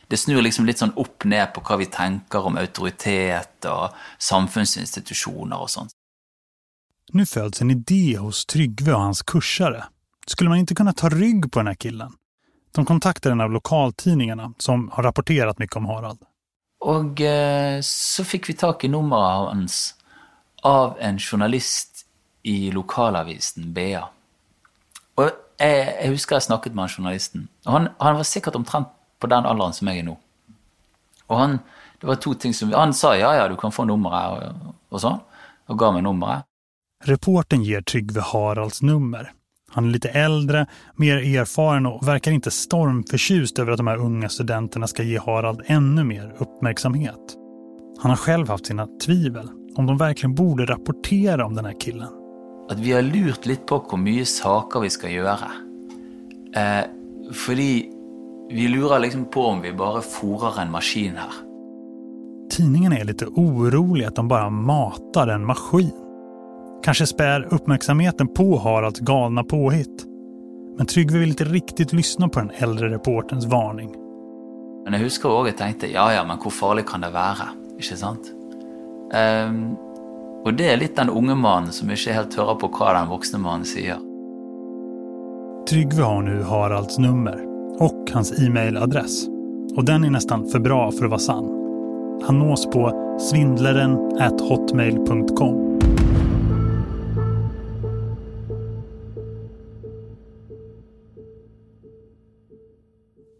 Det 0.08 0.18
snur 0.18 0.42
liksom 0.42 0.66
lite 0.66 0.80
sån 0.80 0.94
upp 0.96 1.24
ner 1.24 1.46
på 1.46 1.62
vad 1.70 1.80
vi 1.80 1.86
tänker 1.86 2.46
om 2.46 2.58
auktoritet 2.58 3.66
och 3.66 3.90
samhällsinstitutioner 4.18 5.62
och 5.62 5.70
sånt. 5.70 5.92
Nu 7.12 7.26
föds 7.26 7.62
en 7.62 7.72
idé 7.72 8.18
hos 8.18 8.46
Tryggve 8.46 8.94
och 8.94 9.02
hans 9.02 9.22
kursare. 9.22 9.84
Skulle 10.28 10.50
man 10.50 10.60
inte 10.60 10.76
kunna 10.76 10.94
ta 10.94 11.10
rygg 11.10 11.52
på 11.52 11.60
den 11.60 11.68
här 11.68 11.76
killen? 11.76 12.12
De 12.72 12.86
kontaktar 12.86 13.32
en 13.32 13.42
av 13.42 13.52
lokaltidningarna 13.52 14.54
som 14.58 14.90
har 14.90 15.04
rapporterat 15.04 15.60
mycket 15.60 15.76
om 15.76 15.86
Harald. 15.86 16.20
Och 16.82 17.22
eh, 17.22 17.82
så 17.82 18.24
fick 18.24 18.50
vi 18.50 18.54
tag 18.54 18.84
i 18.84 18.88
nummeret 18.88 19.50
hans 19.50 19.96
av 20.62 20.98
en 21.00 21.20
journalist 21.20 22.06
i 22.44 22.72
lokalavisen 22.72 23.74
BA. 23.74 24.10
Och 25.16 25.24
eh, 25.58 25.68
jag, 25.78 26.04
jeg 26.04 26.10
husker 26.10 26.36
jeg 26.36 26.44
snakket 26.44 26.74
med 26.74 26.84
han 26.84 26.90
journalisten. 26.90 27.48
Og 27.66 27.72
han, 27.72 27.88
han 28.00 28.16
var 28.16 28.24
sikkert 28.24 28.56
omtrent 28.56 28.88
på 29.20 29.28
den 29.28 29.46
alderen 29.46 29.74
som 29.74 29.88
jag 29.88 29.98
är 29.98 30.04
nu. 30.04 30.16
Och 31.28 31.38
han, 31.38 31.60
det 32.00 32.08
var 32.08 32.16
to 32.16 32.34
ting 32.34 32.54
som 32.54 32.74
Han 32.74 32.94
sa 32.94 33.18
ja, 33.18 33.36
ja, 33.36 33.48
du 33.48 33.56
kan 33.56 33.72
få 33.72 33.86
nummeret, 33.86 34.54
och, 34.66 34.76
og 34.90 35.02
sånn. 35.02 35.20
Og 35.70 35.78
ga 35.78 35.92
meg 35.92 36.04
nummeret. 36.04 36.48
Reporten 37.06 37.64
ger 37.64 37.82
Tryggve 37.82 38.22
Haralds 38.22 38.82
nummer. 38.82 39.32
Han 39.72 39.86
är 39.86 39.90
lite 39.90 40.10
äldre, 40.10 40.66
mer 40.96 41.38
erfaren 41.40 41.86
och 41.86 42.08
verkar 42.08 42.32
inte 42.32 42.52
stormförtjust 42.52 43.60
över 43.60 43.72
att 43.72 43.78
de 43.78 43.88
här 43.88 43.98
unga 43.98 44.30
studenterna 44.30 44.88
ska 44.88 45.04
ge 45.04 45.20
Harald 45.20 45.62
ännu 45.66 46.04
mer 46.04 46.36
uppmärksamhet. 46.38 47.36
Han 48.02 48.12
har 48.12 48.18
själv 48.18 48.50
haft 48.50 48.66
sina 48.66 48.88
tvivel 49.06 49.50
om 49.76 49.86
de 49.86 49.98
verkligen 49.98 50.36
borde 50.36 50.66
rapportera 50.66 51.46
om 51.46 51.56
den 51.56 51.66
här 51.66 51.80
killen. 51.80 52.10
At 52.70 52.80
vi 52.80 52.92
har 52.92 53.02
lurt 53.02 53.46
litt 53.46 53.66
på 53.66 53.78
hvor 53.90 53.98
mye 53.98 54.26
saker 54.26 54.80
vi 54.80 54.90
skal 54.90 55.12
gjøre. 55.12 55.50
Eh, 56.56 56.86
fordi 57.34 57.90
vi 58.50 58.68
lurer 58.68 59.00
liksom 59.00 59.26
på 59.26 59.46
om 59.46 59.62
vi 59.62 59.74
bare 59.74 60.02
fôrer 60.02 60.62
en 60.62 60.72
maskin 60.72 61.16
her. 61.16 61.34
Tidningen 62.52 62.94
är 62.94 63.04
lite 63.04 63.26
orolig 63.26 64.06
att 64.06 64.16
de 64.16 64.28
bara 64.28 64.50
matar 64.50 65.28
en 65.28 65.46
maskin. 65.46 66.01
Kanske 66.84 67.06
spär 67.06 67.48
uppmärksamheten 67.54 68.28
på 68.28 68.58
Haralds 68.58 69.00
galna 69.00 69.44
påhitt. 69.44 70.06
Men 70.78 70.86
Tryggve 70.86 71.20
vill 71.20 71.30
inte 71.30 71.44
riktigt 71.44 71.94
lyssna 71.94 72.30
på 72.30 72.40
den 72.40 72.52
äldre 72.58 72.90
reportens 72.90 73.46
varning. 73.46 73.96
Men 74.84 74.94
jeg 74.94 75.04
husker 75.04 75.30
også 75.30 75.52
jeg 75.52 75.58
tenkte 75.58 75.92
ja 75.92 76.08
ja, 76.14 76.24
men 76.26 76.40
hvor 76.42 76.52
farlig 76.52 76.88
kan 76.90 77.04
det 77.06 77.12
være? 77.14 77.52
Ikke 77.78 77.98
sant? 78.00 78.32
Ehm, 79.14 79.76
og 80.42 80.56
det 80.58 80.72
er 80.72 80.80
litt 80.82 80.96
den 80.98 81.12
unge 81.14 81.36
mannen 81.38 81.74
som 81.76 81.92
ikke 81.94 82.16
helt 82.18 82.38
hører 82.40 82.58
på 82.58 82.72
hva 82.80 82.96
den 82.98 83.12
voksne 83.12 83.42
mannen 83.44 83.68
sier. 83.68 84.02
Tryggve 85.70 86.04
har 86.04 86.22
nu 86.26 86.42
Haralds 86.44 86.98
nummer 86.98 87.38
och 87.80 88.10
hans 88.14 88.40
e-mailadress. 88.42 89.28
Och 89.76 89.86
den 89.86 90.04
är 90.04 90.10
nästan 90.10 90.50
för 90.50 90.60
bra 90.60 90.92
för 90.92 91.06
att 91.06 91.12
vara 91.12 91.20
sann. 91.20 91.46
Han 92.28 92.40
nås 92.40 92.66
på 92.66 93.18
svindlaren 93.20 93.98
hotmail.com. 94.50 95.80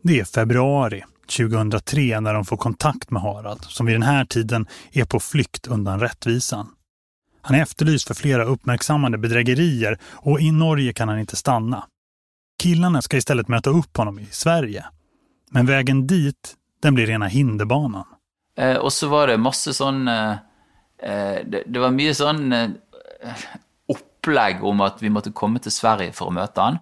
Det 0.04 0.20
är 0.20 0.26
februari 0.26 1.04
2003 1.38 2.20
när 2.20 2.34
de 2.34 2.46
får 2.46 2.58
kontakt 2.58 3.12
med 3.12 3.22
Harald 3.22 3.64
som 3.64 3.86
vid 3.86 3.96
den 3.96 4.04
här 4.04 4.26
tiden 4.26 4.68
är 4.92 5.06
på 5.06 5.20
flykt 5.20 5.68
undan 5.68 6.00
rättvisan. 6.00 6.68
Han 7.42 7.56
är 7.56 7.62
efterlyst 7.62 8.08
för 8.08 8.14
flera 8.14 8.44
uppmärksammade 8.44 9.18
bedrägerier 9.18 9.98
och 10.04 10.42
i 10.42 10.52
Norge 10.52 10.94
kan 10.94 11.10
han 11.10 11.20
inte 11.20 11.36
stanna. 11.36 11.84
Killarna 12.64 13.02
ska 13.02 13.18
istället 13.18 13.48
möta 13.48 13.70
upp 13.70 13.98
honom 13.98 14.20
i 14.20 14.26
Sverige. 14.32 14.86
Men 15.52 15.66
vägen 15.66 16.08
dit, 16.08 16.56
den 16.82 16.96
blir 16.96 17.06
rena 17.08 17.28
hinderbanan. 17.28 18.06
Eh, 18.58 18.76
och 18.76 18.94
så 18.94 19.08
var 19.08 19.28
det 19.28 19.38
masse 19.38 19.74
sån... 19.74 20.08
Eh, 20.08 20.32
eh, 20.98 21.40
det, 21.46 21.64
det 21.68 21.80
var 21.80 21.92
mycket 21.92 22.18
sån 22.18 22.54
eh, 22.54 22.70
upplägg 23.88 24.64
om 24.64 24.82
att 24.82 25.02
vi 25.02 25.10
måste 25.10 25.32
komma 25.32 25.60
till 25.60 25.72
Sverige 25.72 26.12
för 26.12 26.28
att 26.28 26.34
möta 26.34 26.62
honom. 26.62 26.80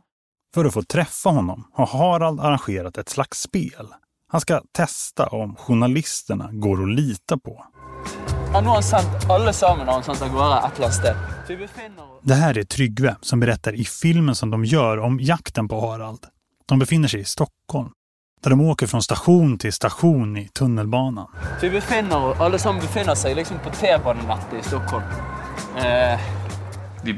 För 0.53 0.65
att 0.65 0.73
få 0.73 0.83
träffa 0.83 1.29
honom 1.29 1.67
har 1.73 1.85
Harald 1.85 2.39
arrangerat 2.39 2.97
ett 2.97 3.09
slags 3.09 3.41
spel. 3.41 3.87
Han 4.31 4.41
ska 4.41 4.61
testa 4.71 5.27
om 5.27 5.55
journalisterna 5.55 6.49
går 6.51 6.83
att 6.83 6.89
lita 6.89 7.37
på. 7.37 7.65
Ja, 8.53 8.61
nå 8.61 8.67
har 8.67 8.73
han 8.73 8.83
sendt 8.83 9.29
alle 9.29 9.53
sammen 9.53 9.87
har 9.87 9.93
han 9.93 10.03
sendt 10.03 10.21
av 10.21 10.29
Det 12.21 12.33
här 12.33 12.57
är 12.57 12.63
Tryggve 12.63 13.15
som 13.21 13.39
berättar 13.39 13.73
i 13.73 13.85
filmen 13.85 14.35
som 14.35 14.49
de 14.51 14.65
gör 14.65 14.97
om 14.99 15.19
jakten 15.19 15.67
på 15.67 15.89
Harald. 15.89 16.25
De 16.65 16.79
befinner 16.79 17.07
sig 17.07 17.19
i 17.19 17.25
Stockholm. 17.25 17.89
Där 18.43 18.49
de 18.49 18.61
åker 18.61 18.87
från 18.87 19.01
station 19.01 19.57
till 19.57 19.73
station 19.73 20.37
i 20.37 20.47
tunnelbanan. 20.47 21.27
Så 21.59 21.65
vi 21.65 21.69
befinner, 21.69 22.41
alle 22.41 22.59
sammen 22.59 22.81
befinner 22.81 23.15
seg 23.15 23.35
liksom 23.35 23.57
på 23.63 23.69
T-banenettet 23.69 24.65
i 24.65 24.67
Stockholm. 24.67 25.03
Eh, 25.77 26.19
Vi 27.03 27.13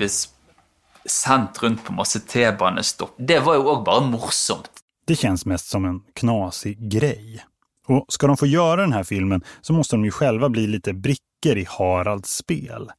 sendt 1.05 1.63
rundt 1.63 1.83
på 1.83 1.93
masse 1.93 2.19
T-banestopp. 2.19 3.15
Det 3.17 3.39
var 3.39 3.55
jo 3.55 3.67
òg 3.73 3.85
bare 3.85 4.05
morsomt. 4.05 4.69
Det 5.05 5.15
känns 5.15 5.45
mest 5.45 5.69
som 5.69 5.85
en 5.85 6.01
knasig 6.13 6.91
grej. 6.91 7.45
Och 7.87 8.05
ska 8.07 8.27
de 8.27 8.37
få 8.37 8.45
göra 8.45 8.81
den 8.81 8.93
här 8.93 9.03
filmen 9.03 9.43
så 9.61 9.73
måste 9.73 9.95
de 9.95 10.05
ju 10.05 10.11
själva 10.11 10.49
bli 10.49 10.67
lite 10.67 10.93
brickor 10.93 11.57
i 11.57 11.67
Haralds 11.69 12.35
spel. 12.35 12.91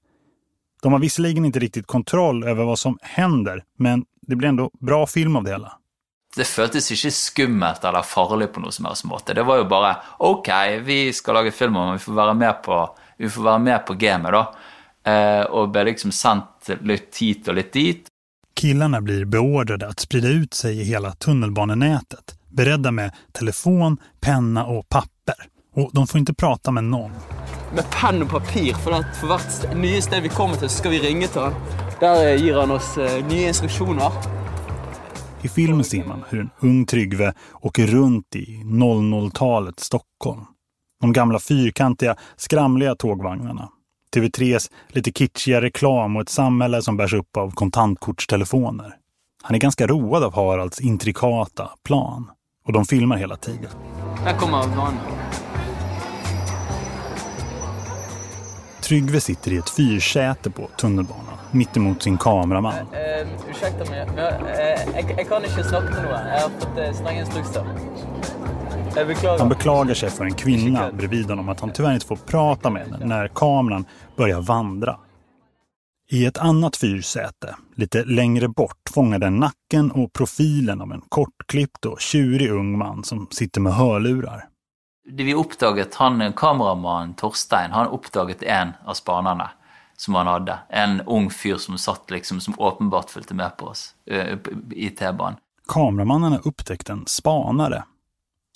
De 0.82 0.92
har 0.92 0.98
visserligen 0.98 1.44
inte 1.44 1.58
riktigt 1.58 1.86
kontroll 1.86 2.44
över 2.44 2.64
vad 2.64 2.78
som 2.78 2.98
händer, 3.02 3.64
men 3.78 4.04
det 4.20 4.36
blir 4.36 4.48
ändå 4.48 4.70
bra 4.80 5.06
film 5.06 5.36
av 5.36 5.44
det 5.44 5.50
hela. 5.50 5.72
Det 6.36 6.44
føltes 6.44 6.88
ikke 6.92 7.10
skummelt 7.12 7.84
eller 7.84 8.02
farlig 8.02 8.48
på 8.54 8.60
noe 8.62 8.72
som 8.72 8.86
helst 8.88 9.04
måte. 9.04 9.34
Det 9.36 9.44
var 9.44 9.60
jo 9.60 9.66
bare 9.68 9.96
ok, 10.18 10.48
vi 10.82 11.12
skal 11.12 11.34
lage 11.34 11.52
film 11.52 11.76
om, 11.76 11.92
vi 11.92 12.00
får 12.00 12.16
være 12.16 12.34
med 12.34 12.62
på, 12.64 12.78
vi 13.18 13.30
får 13.30 13.42
være 13.42 13.58
med 13.58 13.86
på 13.86 13.94
gamet, 14.00 14.32
da. 14.32 14.44
Eh, 15.04 15.42
og 15.50 15.72
ble 15.72 15.84
liksom 15.84 16.12
sendt 16.12 16.70
litt 16.86 17.16
hit 17.18 17.48
og 17.48 17.54
litt 17.58 17.72
dit. 17.72 18.06
Killarna 18.54 19.00
blir 19.00 19.24
beordrade 19.24 19.86
att 19.88 20.00
sprida 20.00 20.28
ut 20.28 20.54
sig 20.54 20.80
i 20.80 20.84
hela 20.84 21.12
tunnelbanenätet, 21.12 22.34
beredda 22.48 22.90
med 22.90 23.10
telefon, 23.32 23.96
penna 24.20 24.64
och 24.66 24.88
papper. 24.88 25.34
Och 25.74 25.90
de 25.92 26.06
får 26.06 26.18
inte 26.18 26.34
prata 26.34 26.70
med 26.70 26.84
någon. 26.84 27.10
med 27.74 27.84
penn 27.90 28.22
og 28.22 28.28
papir, 28.30 28.74
for, 28.74 28.92
at 28.92 29.16
for 29.16 29.26
hvert 29.32 29.46
st- 29.48 29.74
nye 29.74 30.02
sted 30.04 30.20
vi 30.22 30.28
kommer 30.28 30.56
til, 30.60 30.68
så 30.68 30.78
skal 30.82 30.90
vi 30.92 30.98
ringe 31.00 31.28
til 31.32 31.40
han. 31.46 31.54
Der 32.00 32.26
eh, 32.26 32.36
gir 32.44 32.58
han 32.60 32.70
oss 32.70 32.98
eh, 32.98 33.22
nye 33.26 33.46
instruksjoner. 33.48 34.12
I 35.42 35.48
filmen 35.48 35.84
ser 35.84 36.04
man 36.04 36.20
hur 36.28 36.40
en 36.40 36.50
ung 36.60 36.84
Tryggve 36.86 37.32
åker 37.62 37.86
runt 37.86 38.36
i 38.36 38.60
00-talets 38.64 39.84
Stockholm. 39.84 40.44
De 41.00 41.12
gamla 41.12 41.38
fyrkantiga, 41.38 42.16
skramliga 42.36 42.94
tågvagnarna. 42.94 43.68
TV3s 44.16 44.70
lite 44.88 45.12
kitschiga 45.12 45.60
reklam 45.60 46.16
och 46.16 46.22
ett 46.22 46.28
samhälle 46.28 46.82
som 46.82 46.96
bärs 46.96 47.14
upp 47.14 47.36
av 47.36 47.50
kontantkortstelefoner. 47.50 48.94
Han 49.42 49.54
är 49.54 49.58
ganska 49.58 49.86
road 49.86 50.24
av 50.24 50.34
Haralds 50.34 50.80
intrikata 50.80 51.70
plan. 51.84 52.30
Och 52.66 52.72
de 52.72 52.84
filmar 52.84 53.16
hela 53.16 53.36
tiden. 53.36 53.70
Der 54.24 54.32
kommer 54.32 54.58
han. 54.58 54.94
Tryggve 58.80 59.20
sitter 59.20 59.52
i 59.52 59.56
ett 59.56 59.70
fyrsäte 59.70 60.50
på 60.50 60.68
tunnelbanan, 60.76 61.34
mittemot 61.50 62.02
sin 62.02 62.18
kameraman. 62.18 62.74
Eh, 62.74 63.28
ursäkta 63.50 63.90
meg, 63.90 64.08
men 64.14 64.46
eh, 64.46 64.80
jeg, 64.94 65.14
jeg 65.16 65.28
kan 65.28 65.44
ikke 65.44 65.64
snakke 65.64 65.94
til 65.94 66.02
noen. 66.02 66.26
Jeg 66.32 66.40
har 66.42 66.50
fått 66.58 66.80
strenge 66.98 67.20
instrukser. 67.20 67.64
Jeg 68.96 69.06
beklager. 69.06 69.38
Han 69.38 69.48
beklagar 69.48 69.94
sig 69.94 70.10
för 70.10 70.24
en 70.24 70.34
kvinna 70.34 70.92
bredvid 70.92 71.30
honom 71.30 71.48
att 71.48 71.60
han 71.60 71.70
tyvärr 71.72 71.94
inte 71.94 72.06
får 72.06 72.16
prata 72.16 72.70
med 72.70 72.82
henne 72.82 73.06
när 73.06 73.28
kameran 73.28 73.84
börjar 74.16 74.40
vandra. 74.40 74.98
I 76.10 76.26
ett 76.26 76.38
annat 76.38 76.76
fyrsäte, 76.76 77.56
lite 77.74 78.04
längre 78.04 78.48
bort, 78.48 78.80
fångar 78.94 79.18
den 79.18 79.36
nacken 79.36 79.90
och 79.90 80.12
profilen 80.12 80.80
av 80.80 80.92
en 80.92 81.02
kortklippt 81.08 81.84
och 81.84 82.00
tjurig 82.00 82.50
ung 82.50 82.78
man 82.78 83.04
som 83.04 83.28
sitter 83.30 83.60
med 83.60 83.72
hörlurar. 83.74 84.48
Det 85.10 85.24
Vi 85.24 85.34
oppdaget 85.34 85.94
han 85.94 86.32
kameramannen 86.32 87.14
Torstein, 87.14 87.70
han 87.70 87.86
oppdaget 87.86 88.42
en 88.42 88.72
av 88.84 88.94
spanerne 88.94 89.50
som 89.96 90.14
han 90.14 90.26
hadde. 90.26 90.58
En 90.68 91.00
ung 91.00 91.30
fyr 91.30 91.56
som 91.56 91.78
satt 91.78 92.10
liksom, 92.10 92.40
som 92.40 92.54
åpenbart 92.58 93.10
fulgte 93.10 93.34
med 93.34 93.56
på 93.56 93.66
oss 93.66 93.94
eh, 94.06 94.38
i 94.70 94.90
T-banen. 94.90 95.38
Kameramannen 95.68 96.32
har 96.32 96.48
upptäckt 96.48 96.88
en 96.88 97.06
spanare. 97.06 97.84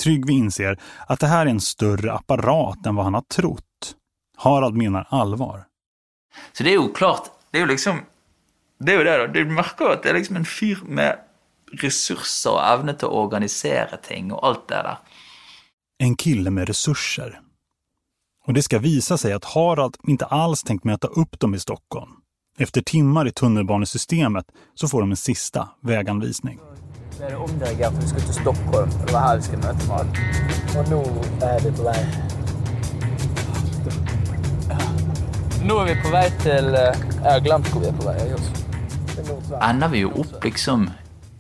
Tryggve 0.02 0.32
inser 0.32 0.78
att 1.06 1.20
det 1.20 1.26
här 1.26 1.46
är 1.46 1.50
en 1.50 1.60
större 1.60 2.12
apparat 2.12 2.86
än 2.86 2.94
vad 2.96 3.04
han 3.04 3.14
har 3.14 3.20
trott. 3.20 3.65
Harald 4.37 4.76
menar 4.76 5.07
allvar. 5.11 5.64
Så 6.52 6.64
det 6.64 6.71
er 6.71 6.75
jo 6.75 6.93
klart 6.93 7.31
Det 7.50 7.59
er 7.59 7.64
jo 7.64 7.71
liksom 7.73 8.00
Det 8.78 8.93
er 8.93 8.99
jo 8.99 9.05
det, 9.05 9.16
da. 9.19 9.26
Du 9.26 9.52
merker 9.57 9.95
at 9.95 10.02
det 10.02 10.11
er 10.11 10.19
liksom 10.19 10.37
en 10.37 10.45
fyr 10.45 10.83
med 10.85 11.23
ressurser 11.83 12.52
og 12.52 12.61
evne 12.61 12.93
til 12.93 13.09
å 13.09 13.23
organisere 13.25 13.97
ting 14.05 14.28
og 14.35 14.43
alt 14.45 14.69
det 14.69 14.83
der. 14.85 14.99
En 15.99 16.16
kille 16.16 16.50
med 16.50 16.69
resurser. 16.69 17.40
Och 18.47 18.55
det 18.55 18.62
ska 18.62 18.78
visa 18.78 19.19
sig 19.19 19.33
att 19.33 19.45
Harald 19.45 19.97
inte 20.02 20.26
alls 20.26 20.62
tänkt 20.62 20.85
möta 20.85 21.07
upp 21.07 21.40
dem 21.40 21.55
i 21.55 21.59
Stockholm. 21.59 22.11
Efter 22.59 22.83
timmar 22.83 23.28
i 23.28 23.33
tunnelbanesystemet 23.33 24.45
så 24.75 24.88
får 24.88 25.00
de 25.00 25.11
en 25.11 25.16
sista 25.16 25.69
väganvisning. 25.81 26.61
Vi 27.19 27.25
er 27.25 27.37
omdirigert, 27.37 27.93
vi 28.00 28.09
skal 28.09 28.21
til 28.21 28.35
Stockholm. 28.35 28.90
Det 29.07 29.12
var 29.12 29.21
her 29.21 29.40
vi 29.50 29.57
møte 29.57 29.87
med 29.88 29.97
han. 29.97 30.09
Og 30.76 30.90
nå 30.90 31.02
er 31.40 31.62
vi 31.64 31.73
på 31.76 31.88
vei. 31.88 32.36
Nå 35.64 35.78
er 35.80 35.88
vi 35.88 35.94
på 36.02 36.10
vei 36.12 36.26
til 36.42 36.75
eh, 36.76 36.96
Jeg 37.16 37.26
har 37.26 37.42
glemt 37.44 37.68
hvor 37.72 37.82
vi 37.82 37.88
er 37.88 37.96
på 37.96 38.06
vei. 38.06 38.16
også. 38.36 38.64
Er. 39.16 39.60
Ender 39.70 39.88
vi 39.88 40.02
jo 40.04 40.10
opp 40.20 40.44
liksom 40.44 40.88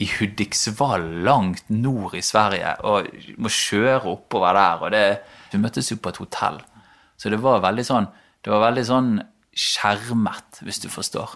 i 0.00 0.06
Hudiksvall, 0.08 1.04
langt 1.24 1.64
nord 1.72 2.14
i 2.16 2.22
Sverige, 2.24 2.74
og 2.84 3.08
må 3.40 3.48
kjøre 3.52 4.04
oppover 4.12 4.56
der. 4.56 4.82
og 4.82 4.90
det, 4.92 5.04
Vi 5.52 5.58
møttes 5.58 5.90
jo 5.90 5.96
på 5.96 6.08
et 6.12 6.16
hotell, 6.20 6.60
så 7.16 7.30
det 7.30 7.40
var 7.42 7.60
veldig 7.64 7.84
sånn 7.84 8.08
det 8.46 8.52
var 8.52 8.60
veldig 8.68 8.82
sånn 8.86 9.08
skjermet, 9.58 10.60
hvis 10.62 10.78
du 10.78 10.86
forstår. 10.88 11.32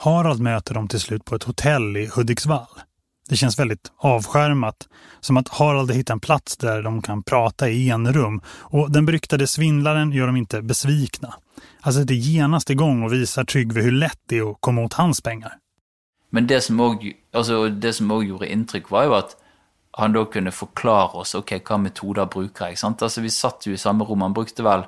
Harald 0.00 0.40
möter 0.40 0.74
dem 0.74 0.88
till 0.88 1.00
slut 1.00 1.24
på 1.24 1.34
ett 1.36 1.44
hotell 1.44 1.96
i 2.00 2.06
Hudiksvall. 2.14 2.80
Det 3.28 3.36
känns 3.36 3.58
väldigt 3.58 3.92
avskärmat, 3.96 4.88
som 5.20 5.36
att 5.36 5.48
Harald 5.48 5.90
hittar 5.90 6.14
en 6.14 6.20
plats 6.20 6.56
där 6.56 6.82
de 6.82 7.02
kan 7.02 7.22
prata 7.22 7.68
i 7.68 7.90
enrum 7.90 8.40
och 8.48 8.90
den 8.90 9.06
beryktade 9.06 9.46
svindlaren 9.46 10.12
gör 10.12 10.26
dem 10.26 10.36
inte 10.36 10.62
besvikna. 10.62 11.34
Alltså 11.80 12.04
det 12.04 12.14
genast 12.14 12.70
igång 12.70 13.02
och 13.02 13.12
visar 13.12 13.44
Tryggve 13.44 13.80
hur 13.80 13.92
lätt 13.92 14.20
det 14.26 14.38
är 14.38 14.50
att 14.50 14.56
komma 14.60 14.82
åt 14.82 14.92
hans 14.92 15.20
pengar. 15.20 15.58
Men 16.30 16.46
det 16.46 16.60
som 16.60 16.80
också, 16.80 17.08
alltså 17.32 17.68
det 17.68 17.92
som 17.92 18.10
också 18.10 18.24
gjorde 18.24 18.52
intryck 18.52 18.90
var 18.90 19.04
ju 19.04 19.14
att 19.14 19.36
han 19.90 20.12
då 20.12 20.24
kunde 20.24 20.50
förklara 20.50 21.08
oss, 21.08 21.34
okej 21.34 21.58
vilka 21.58 21.76
metoder 21.76 22.26
brukar 22.26 22.68
jag? 22.68 22.78
sant? 22.78 23.02
Alltså, 23.02 23.20
vi 23.20 23.30
satt 23.30 23.66
ju 23.66 23.72
i 23.72 23.78
samma 23.78 24.04
rum, 24.04 24.20
han 24.20 24.32
brukte 24.32 24.62
väl 24.62 24.82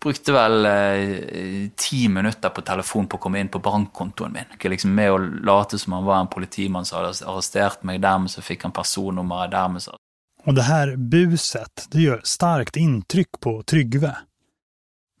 brukte 0.00 0.32
vel 0.32 0.66
eh, 0.66 2.08
minutter 2.08 2.48
på 2.48 2.62
telefon 2.62 3.06
på 3.06 3.16
å 3.16 3.20
komme 3.20 3.40
inn 3.40 3.48
på 3.48 3.58
bankkontoen 3.58 4.32
min. 4.32 4.70
Liksom 4.70 4.94
med 4.94 5.12
å 5.12 5.18
late 5.18 5.78
som 5.78 5.92
han 5.92 6.04
var 6.04 6.20
en 6.20 6.30
politimann 6.32 6.84
som 6.84 6.98
hadde 6.98 7.26
arrestert 7.26 7.82
meg. 7.82 8.00
Dermed 8.00 8.30
så 8.30 8.42
fikk 8.42 8.62
han 8.62 8.72
personnummeret. 8.72 9.50
Dermed 9.50 9.82
så... 9.82 9.96
Och 10.44 10.54
det 10.54 10.62
här 10.62 10.96
buset, 10.96 11.88
det 11.90 12.00
gör 12.00 12.20
starkt 12.24 12.76
intryck 12.76 13.40
på 13.40 13.62
Tryggve. 13.62 14.16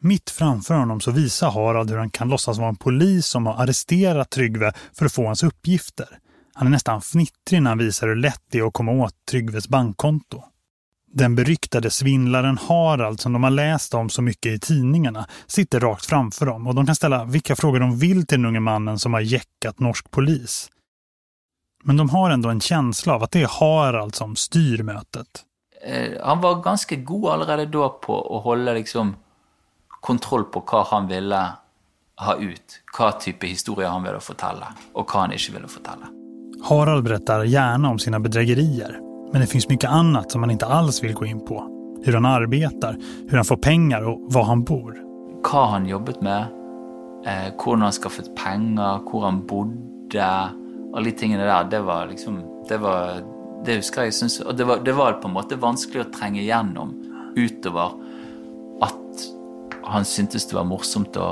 Mitt 0.00 0.30
framför 0.30 0.74
honom 0.74 1.00
så 1.00 1.10
visar 1.10 1.50
Harald 1.50 1.90
hur 1.90 1.98
han 1.98 2.10
kan 2.10 2.28
låtsas 2.28 2.58
vara 2.58 2.68
en 2.68 2.76
polis 2.76 3.26
som 3.26 3.46
har 3.46 3.62
arresterat 3.62 4.30
Tryggve 4.30 4.72
för 4.92 5.06
att 5.06 5.12
få 5.12 5.26
hans 5.26 5.42
uppgifter. 5.42 6.18
Han 6.54 6.66
är 6.66 6.70
nästan 6.70 7.02
fnittrig 7.02 7.62
när 7.62 7.70
han 7.70 7.78
visar 7.78 8.08
hur 8.08 8.16
lätt 8.16 8.42
det 8.50 8.58
är 8.58 8.66
att 8.66 8.72
komma 8.72 8.92
åt 8.92 9.14
Tryggves 9.30 9.68
bankkonto. 9.68 10.42
Den 11.12 11.34
beryktade 11.34 11.90
svindlaren 11.90 12.58
Harald 12.58 13.20
som 13.20 13.32
de 13.32 13.44
har 13.44 13.50
läst 13.50 13.94
om 13.94 14.10
så 14.10 14.22
mycket 14.22 14.52
i 14.52 14.58
tidningarna 14.58 15.26
sitter 15.46 15.80
rakt 15.80 16.06
framför 16.06 16.46
dem 16.46 16.66
och 16.66 16.74
de 16.74 16.86
kan 16.86 16.94
ställa 16.94 17.24
vilka 17.24 17.56
frågor 17.56 17.80
de 17.80 17.98
vill 17.98 18.26
till 18.26 18.38
den 18.38 18.46
unge 18.46 18.60
mannen 18.60 18.98
som 18.98 19.12
har 19.12 19.20
jäckat 19.20 19.80
norsk 19.80 20.10
polis. 20.10 20.70
Men 21.84 21.96
de 21.96 22.10
har 22.10 22.30
ändå 22.30 22.48
en 22.48 22.60
känsla 22.60 23.14
av 23.14 23.22
att 23.22 23.30
det 23.30 23.42
är 23.42 23.48
Harald 23.60 24.14
som 24.14 24.36
styr 24.36 24.82
mötet. 24.82 25.44
Eh, 25.86 26.24
han 26.24 26.40
var 26.40 26.62
ganska 26.62 26.96
god 26.96 27.30
allerede 27.30 27.66
då 27.66 27.88
på 27.88 28.36
att 28.36 28.44
hålla 28.44 28.72
liksom 28.72 29.16
kontroll 29.88 30.44
på 30.44 30.64
vad 30.72 30.86
han 30.86 31.08
ville 31.08 31.48
ha 32.16 32.36
ut. 32.36 32.82
Vad 32.98 33.20
typ 33.20 33.42
av 33.42 33.48
historia 33.48 33.88
han 33.88 34.02
ville 34.02 34.20
fortälla 34.20 34.74
och 34.92 35.10
vad 35.14 35.22
han 35.22 35.32
inte 35.32 35.52
ville 35.52 35.68
fortälla. 35.68 36.08
Harald 36.62 37.04
berättar 37.04 37.44
gärna 37.44 37.88
om 37.90 37.98
sina 37.98 38.20
bedrägerier. 38.20 39.07
Men 39.32 39.40
det 39.40 39.46
finns 39.46 39.68
mycket 39.68 39.90
annat 39.90 40.32
som 40.32 40.40
man 40.40 40.50
inte 40.50 40.66
alls 40.66 41.02
vill 41.02 41.14
gå 41.14 41.26
in 41.26 41.40
på. 41.40 41.74
Hur 42.02 42.12
han 42.12 42.24
arbetar, 42.24 42.96
hur 43.28 43.36
han 43.36 43.44
får 43.44 43.56
pengar 43.56 44.02
och 44.02 44.20
var 44.22 44.44
han 44.44 44.64
bor. 44.64 45.02
Vad 45.52 45.68
han 45.68 45.86
jobbat 45.86 46.20
med, 46.20 46.42
eh, 47.26 47.52
hur 47.64 47.76
han 47.76 47.92
skaffat 47.92 48.34
pengar, 48.34 49.00
hur 49.12 49.20
han 49.20 49.46
bodde. 49.46 50.48
Alla 50.94 51.10
tingene 51.10 51.44
där, 51.44 51.64
det 51.64 51.80
var 51.80 52.06
liksom, 52.06 52.42
det 52.68 52.78
var, 52.78 53.10
det 53.64 53.76
husker 53.76 54.02
jeg, 54.02 54.14
syns, 54.14 54.40
og 54.40 54.56
det 54.56 54.64
var, 54.64 54.80
det 54.84 54.92
var 54.92 55.12
på 55.12 55.28
en 55.28 55.34
måte 55.34 55.58
vanskelig 55.60 56.06
å 56.06 56.12
trenge 56.14 56.40
igjennom 56.40 56.94
utover 57.36 57.92
at 58.82 59.26
han 59.84 60.04
syntes 60.04 60.48
det 60.48 60.56
var 60.56 60.66
morsomt 60.68 61.16
å, 61.20 61.28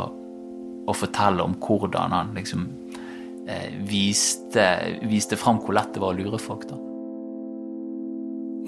å 0.87 0.97
fortelle 0.97 1.45
om 1.45 1.57
hvordan 1.61 2.13
han 2.13 2.35
liksom 2.37 2.67
eh, 3.49 3.73
viste, 3.89 4.67
viste 5.09 5.41
fram 5.41 5.63
hvor 5.65 5.79
lett 5.79 5.95
det 5.95 6.05
var 6.05 6.13
å 6.13 6.21
lure 6.21 6.41
folk. 6.43 6.69
da. 6.69 6.86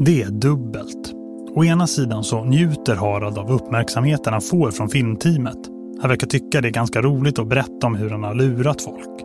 Det 0.01 0.23
är 0.23 0.31
dubbelt. 0.31 1.15
Å 1.55 1.65
ena 1.65 1.87
sidan 1.87 2.25
så 2.25 2.45
njuter 2.45 2.97
Harald 2.97 3.39
av 3.39 3.53
uppmärksamheten 3.53 4.33
han 4.33 4.43
får 4.43 4.71
från 4.71 4.89
filmteamet. 4.89 5.59
Han 6.01 6.09
verkar 6.09 6.27
tycka 6.27 6.61
det 6.61 6.69
är 6.69 6.73
ganska 6.73 7.03
roligt 7.03 7.39
att 7.39 7.49
berätta 7.49 7.87
om 7.87 7.95
hur 7.95 8.11
han 8.11 8.23
har 8.23 8.35
lurat 8.35 8.83
folk. 8.83 9.25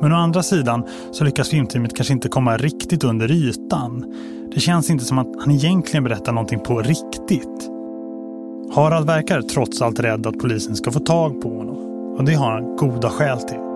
Men 0.00 0.12
å 0.12 0.16
andra 0.16 0.42
sidan 0.42 0.84
så 1.12 1.24
lyckas 1.24 1.48
filmteamet 1.48 1.96
kanske 1.96 2.12
inte 2.12 2.28
komma 2.28 2.56
riktigt 2.56 3.04
under 3.04 3.30
ytan. 3.30 4.04
Det 4.54 4.60
känns 4.60 4.90
inte 4.90 5.04
som 5.04 5.18
att 5.18 5.28
han 5.40 5.50
egentligen 5.50 6.04
berättar 6.04 6.32
någonting 6.32 6.60
på 6.60 6.82
riktigt. 6.82 7.70
Harald 8.74 9.06
verkar 9.06 9.42
trots 9.42 9.82
allt 9.82 10.00
rädd 10.00 10.26
att 10.26 10.38
polisen 10.38 10.76
ska 10.76 10.90
få 10.90 11.00
tag 11.00 11.42
på 11.42 11.48
honom. 11.48 11.76
Och 12.18 12.24
det 12.24 12.34
har 12.34 12.52
han 12.52 12.76
goda 12.76 13.10
skäl 13.10 13.38
till. 13.38 13.67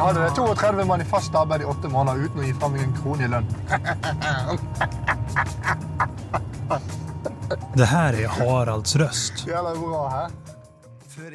Jeg 0.00 0.06
hadde 0.06 0.30
32 0.34 0.84
mann 0.88 1.00
i 1.00 1.04
fast 1.04 1.34
arbeid 1.34 1.60
i 1.60 1.64
åtte 1.68 1.88
måneder 1.92 2.22
uten 2.24 2.40
å 2.40 2.44
gi 2.46 2.54
fra 2.56 2.68
meg 2.72 2.86
en 2.86 2.94
krone 2.96 3.24
i 3.24 3.28
lønn. 3.28 3.46
Det 7.74 7.84
här 7.84 8.14
är 8.14 8.28
Haralds 8.28 8.96
röst. 8.96 9.46
Jävla 9.46 9.74
bra, 9.74 10.08
hæ? 10.08 10.28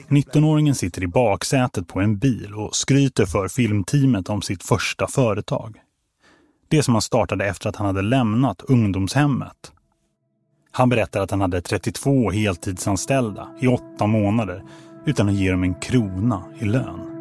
19-åringen 0.08 0.76
sitter 0.76 1.04
i 1.04 1.08
baksätet 1.08 1.88
på 1.88 2.00
en 2.00 2.18
bil 2.18 2.54
och 2.54 2.76
skryter 2.76 3.26
för 3.26 3.48
filmteamet 3.48 4.30
om 4.30 4.42
sitt 4.42 4.64
första 4.64 5.08
företag. 5.08 5.78
Det 6.68 6.84
som 6.84 6.96
han 6.96 7.02
startade 7.02 7.46
efter 7.46 7.70
att 7.70 7.76
han 7.76 7.88
hade 7.88 8.02
lämnat 8.02 8.62
ungdomshemmet. 8.62 9.72
Han 10.72 10.90
berättar 10.90 11.22
att 11.22 11.32
han 11.32 11.42
hade 11.42 11.62
32 11.62 12.32
heltidsanställda 12.32 13.48
i 13.60 13.68
åtta 13.68 14.06
månader 14.06 14.64
utan 15.06 15.30
att 15.30 15.36
ge 15.36 15.52
dem 15.52 15.64
en 15.64 15.76
krona 15.76 16.44
i 16.60 16.66
lön. 16.66 17.15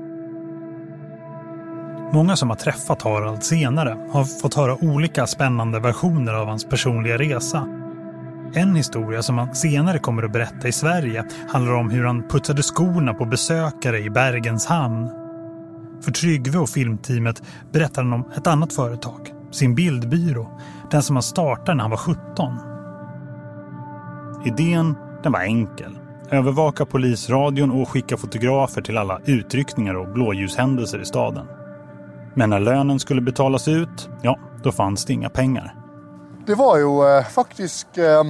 Många 2.15 2.37
som 2.37 2.51
har 2.51 2.57
träffat 2.57 3.03
Harald 3.03 3.43
senare 3.43 3.97
har 4.11 4.25
fått 4.25 4.55
höra 4.55 4.85
olika 4.85 5.27
spännande 5.27 5.81
versioner 5.81 6.33
av 6.33 6.47
hans 6.47 6.65
personliga 6.65 7.19
resa. 7.19 7.69
En 8.55 8.77
historia 8.77 9.23
som 9.23 9.39
han 9.39 9.55
senare 9.55 9.99
kommer 9.99 10.23
att 10.23 10.33
berätta 10.33 10.69
i 10.69 10.73
Sverige 10.73 11.25
handlar 11.49 11.73
om 11.73 11.91
hur 11.91 12.05
han 12.05 12.29
putsade 12.29 12.63
skorna 12.63 13.15
på 13.15 13.25
besökare 13.25 13.99
i 13.99 14.11
Bergens 14.11 14.67
hamn. 14.67 15.11
För 16.05 16.13
Tryggve 16.13 16.59
och 16.59 16.69
filmteamet 16.69 17.43
berättar 17.73 18.03
han 18.03 18.13
om 18.13 18.25
ett 18.37 18.47
annat 18.47 18.73
företag, 18.73 19.33
sin 19.51 19.75
bildbyrå, 19.75 20.61
den 20.91 21.03
som 21.03 21.17
han 21.17 21.23
startade 21.23 21.75
när 21.75 21.83
han 21.83 21.91
var 21.91 21.97
17. 21.97 22.59
Idén 24.45 24.95
den 25.23 25.33
var 25.33 25.41
enkel. 25.41 25.99
Övervaka 26.31 26.87
polisradion 26.87 27.71
och 27.71 27.89
skicka 27.89 28.17
fotografer 28.17 28.83
till 28.83 28.99
alla 28.99 29.21
utryckningar 29.25 29.95
och 29.95 30.13
blåljushändelser 30.13 31.01
i 31.01 31.05
staden. 31.05 31.47
Men 32.37 32.51
när 32.51 32.61
lönen 32.61 33.01
skulle 33.01 33.21
betalas 33.21 33.69
ut, 33.69 34.09
ja, 34.23 34.39
då 34.63 34.73
fanns 34.73 35.05
det 35.05 35.13
inga 35.13 35.29
pengar. 35.29 35.75
Det 36.47 36.55
var 36.55 36.79
ju 36.79 37.19
eh, 37.19 37.25
faktiskt 37.25 37.99
eh, 37.99 38.23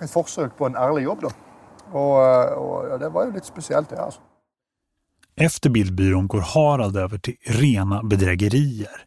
ett 0.00 0.10
försök 0.10 0.58
på 0.58 0.66
en 0.66 0.74
ärlig 0.74 1.02
jobb 1.02 1.18
då. 1.22 1.30
Och, 1.98 2.24
eh, 2.24 2.52
och 2.52 2.88
ja, 2.90 2.98
det 2.98 3.08
var 3.08 3.26
ju 3.26 3.32
lite 3.32 3.46
speciellt 3.46 3.88
det 3.90 4.02
alltså. 4.02 4.20
Efter 5.36 5.70
bildbyrån 5.70 6.28
går 6.28 6.40
Harald 6.40 6.96
över 6.96 7.18
till 7.18 7.36
rena 7.46 8.02
bedrägerier. 8.02 9.04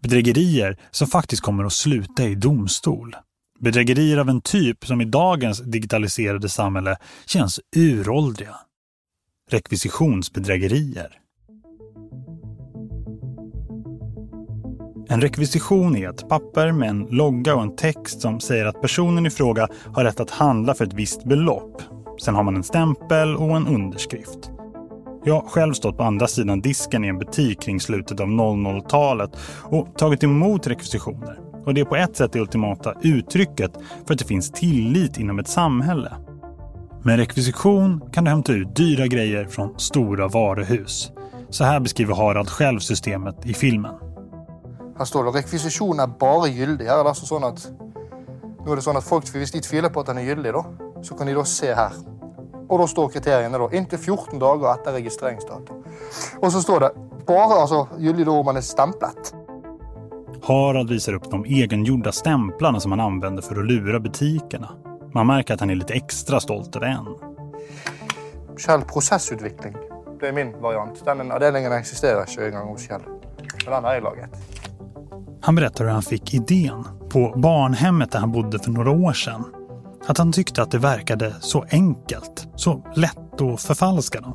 Bedrägerier 0.00 0.78
som 0.90 1.06
faktiskt 1.06 1.42
kommer 1.42 1.64
att 1.64 1.72
sluta 1.72 2.24
i 2.24 2.34
domstol. 2.34 3.16
Bedrägerier 3.60 4.18
av 4.18 4.28
en 4.28 4.40
typ 4.40 4.86
som 4.86 5.00
i 5.00 5.04
dagens 5.04 5.58
digitaliserade 5.58 6.48
samhälle 6.48 6.96
känns 7.26 7.60
uråldriga. 7.76 8.56
Rekvisitionsbedrägerier. 9.50 11.18
En 15.10 15.20
rekvisition 15.20 15.96
är 15.96 16.10
ett 16.10 16.28
papper 16.28 16.72
med 16.72 16.88
en 16.88 17.06
logga 17.10 17.54
och 17.54 17.62
en 17.62 17.76
text 17.76 18.20
som 18.20 18.40
säger 18.40 18.66
att 18.66 18.80
personen 18.80 19.26
i 19.26 19.30
fråga 19.30 19.68
har 19.94 20.04
rätt 20.04 20.20
att 20.20 20.30
handla 20.30 20.74
för 20.74 20.84
ett 20.84 20.92
visst 20.92 21.24
belopp. 21.24 21.82
Sen 22.20 22.34
har 22.34 22.42
man 22.42 22.56
en 22.56 22.62
stämpel 22.62 23.36
och 23.36 23.56
en 23.56 23.66
underskrift. 23.66 24.50
Jag 25.24 25.34
har 25.34 25.48
själv 25.48 25.72
stått 25.72 25.96
på 25.96 26.02
andra 26.02 26.26
sidan 26.26 26.60
disken 26.60 27.04
i 27.04 27.08
en 27.08 27.18
butik 27.18 27.60
kring 27.60 27.80
slutet 27.80 28.20
av 28.20 28.26
00-talet 28.26 29.30
och 29.62 29.98
tagit 29.98 30.24
emot 30.24 30.66
rekvisitioner. 30.66 31.38
Och 31.66 31.74
det 31.74 31.80
är 31.80 31.84
på 31.84 31.96
ett 31.96 32.16
sätt 32.16 32.32
det 32.32 32.40
ultimata 32.40 32.94
uttrycket 33.02 33.72
för 34.06 34.14
att 34.14 34.18
det 34.18 34.24
finns 34.24 34.50
tillit 34.50 35.18
inom 35.18 35.38
ett 35.38 35.48
samhälle. 35.48 36.12
Med 37.02 37.16
rekvisition 37.16 38.00
kan 38.12 38.24
du 38.24 38.30
hämta 38.30 38.52
ut 38.52 38.76
dyra 38.76 39.06
grejer 39.06 39.44
från 39.44 39.78
stora 39.78 40.28
varuhus. 40.28 41.12
Så 41.50 41.64
här 41.64 41.80
beskriver 41.80 42.14
Harald 42.14 42.48
själv 42.48 42.78
systemet 42.78 43.46
i 43.46 43.54
filmen. 43.54 43.94
Her 44.98 45.04
står 45.04 45.28
det 45.28 45.34
rekvisisjon 45.38 46.00
er 46.00 46.10
bare 46.20 46.50
gyldig. 46.50 46.86
Her 46.88 47.00
er 47.00 47.06
det 47.06 47.14
altså 47.14 47.28
sånn 47.28 47.46
at 47.46 47.62
nå 48.58 48.72
er 48.74 48.80
det 48.80 48.84
sånn 48.84 48.98
at 48.98 49.06
folk, 49.06 49.28
Hvis 49.32 49.54
de 49.54 49.60
tviler 49.64 49.88
på 49.88 50.02
at 50.02 50.10
den 50.10 50.18
er 50.18 50.26
gyldig, 50.28 50.52
da, 50.52 50.62
så 51.02 51.14
kan 51.16 51.26
de 51.26 51.34
da 51.36 51.44
se 51.46 51.70
her. 51.74 51.94
Og 52.68 52.80
da 52.82 52.86
står 52.90 53.12
kriteriene 53.14 53.58
da, 53.58 53.68
inntil 53.72 53.98
14 53.98 54.38
dager 54.42 54.72
etter 54.74 54.92
registreringsdato. 54.98 55.78
Og 56.42 56.52
så 56.52 56.60
står 56.60 56.80
det 56.84 56.90
bare 57.28 57.62
altså, 57.62 57.86
gyldig 57.98 58.26
da 58.26 58.34
om 58.34 58.44
man 58.44 58.56
är 58.56 58.66
stämplat. 58.66 59.34
Harald 60.42 60.90
visar 60.90 61.12
upp 61.12 61.30
de 61.30 61.44
egengjorda 61.44 62.12
stämplarna 62.12 62.80
som 62.80 62.92
han 62.92 63.00
använder 63.00 63.42
för 63.42 63.60
att 63.60 63.66
lura 63.66 64.00
butikerna. 64.00 64.68
Man 65.14 65.26
märker 65.26 65.54
att 65.54 65.60
han 65.60 65.70
är 65.70 65.74
lite 65.74 65.94
extra 65.94 66.40
stolt 66.40 66.76
över 66.76 66.86
en. 66.86 67.06
Kjell 68.58 68.82
prosessutvikling. 68.82 69.76
Det 70.20 70.28
är 70.28 70.32
min 70.32 70.60
variant. 70.60 71.04
Den 71.04 71.32
avdelningen 71.32 71.72
existerar 71.72 72.20
inte 72.20 72.46
engang 72.46 72.68
hos 72.68 72.88
Kjell. 72.88 73.02
Men 73.64 73.74
den 73.74 73.84
har 73.84 73.94
jag 73.94 74.02
laget. 74.02 74.57
Han 75.40 75.54
berättar 75.54 75.84
hur 75.84 75.92
han 75.92 76.02
fick 76.02 76.34
idén 76.34 76.84
på 77.08 77.32
barnhemmet 77.36 78.12
där 78.12 78.18
han 78.18 78.32
bodde 78.32 78.58
för 78.58 78.70
några 78.70 78.90
år 78.90 79.12
sedan. 79.12 79.44
Att 80.06 80.18
han 80.18 80.32
tyckte 80.32 80.62
att 80.62 80.70
det 80.70 80.78
verkade 80.78 81.34
så 81.40 81.64
enkelt, 81.70 82.48
så 82.56 82.84
lätt 82.94 83.40
att 83.40 83.62
förfalska 83.62 84.20
dem. 84.20 84.34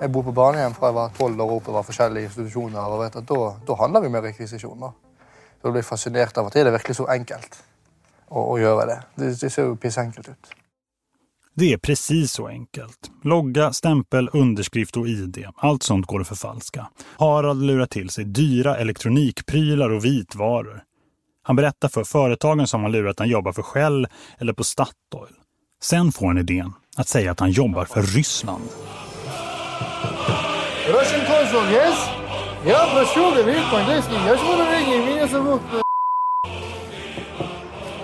Jag 0.00 0.10
bor 0.10 0.22
på 0.22 0.32
barnhem 0.32 0.74
fra 0.74 0.86
jeg 0.86 0.94
var 0.94 1.08
tolv 1.08 1.40
år 1.40 1.50
oppover 1.52 1.82
forskjellige 1.82 2.24
institusjoner. 2.24 2.80
og 2.80 3.00
vet 3.00 3.16
at 3.16 3.28
Da, 3.28 3.54
da 3.66 3.74
handler 3.74 4.00
vi 4.00 4.08
med 4.08 4.22
rekvisitioner. 4.22 4.92
da. 5.62 5.70
blev 5.70 5.76
jeg 5.76 5.84
fascinert 5.84 6.38
av 6.38 6.46
at 6.46 6.52
det 6.52 6.66
er 6.66 6.70
virkelig 6.70 6.96
så 6.96 7.06
enkelt 7.06 7.62
å, 8.28 8.40
å 8.54 8.58
gjøre 8.58 8.86
det. 8.86 9.02
det. 9.16 9.40
Det 9.40 9.52
ser 9.52 9.62
jo 9.62 9.76
pissenkelt 9.76 10.28
ut. 10.28 10.59
Det 11.59 11.73
är 11.73 11.77
precis 11.77 12.31
så 12.31 12.47
enkelt. 12.47 13.11
Logga, 13.23 13.73
stämpel, 13.73 14.29
underskrift 14.33 14.97
och 14.97 15.07
ID. 15.07 15.45
Allt 15.55 15.83
sånt 15.83 16.05
går 16.05 16.21
att 16.21 16.27
förfalska. 16.27 16.87
Harald 17.19 17.63
lurar 17.63 17.85
till 17.85 18.09
sig 18.09 18.25
dyra 18.25 18.77
elektronikprylar 18.77 19.89
och 19.89 20.05
vitvaror. 20.05 20.83
Han 21.43 21.55
berättar 21.55 21.87
för 21.87 22.03
företagen 22.03 22.67
som 22.67 22.81
han 22.81 22.91
lurar 22.91 23.09
att 23.09 23.19
han 23.19 23.29
jobbar 23.29 23.51
för 23.51 23.61
Shell 23.61 24.07
eller 24.37 24.53
på 24.53 24.63
Statoil. 24.63 25.33
Sen 25.81 26.11
får 26.11 26.27
han 26.27 26.37
idén 26.37 26.73
att 26.97 27.07
säga 27.07 27.31
att 27.31 27.39
han 27.39 27.51
jobbar 27.51 27.85
för 27.85 28.01
Ryssland. 28.01 28.63
Russian 30.87 31.25
consul, 31.25 31.71
yes? 31.71 32.09
Я 32.65 32.87
прошу 32.93 33.31
говорить 33.35 33.69
по-английски. 33.71 34.13
Я 34.27 34.37
ж 34.37 34.39
буду 34.41 34.63
ringa. 34.71 35.05
Меня 35.05 35.27
зовут... 35.27 35.61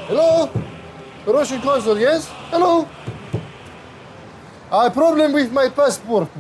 Hello? 0.07 0.49
Russian 1.25 1.62
consul, 1.62 1.97
yes? 1.97 2.31
Hello? 2.51 2.86
I 4.70 4.90
problem 4.90 5.33
with 5.33 5.52
my 5.52 5.70
passport. 5.70 6.29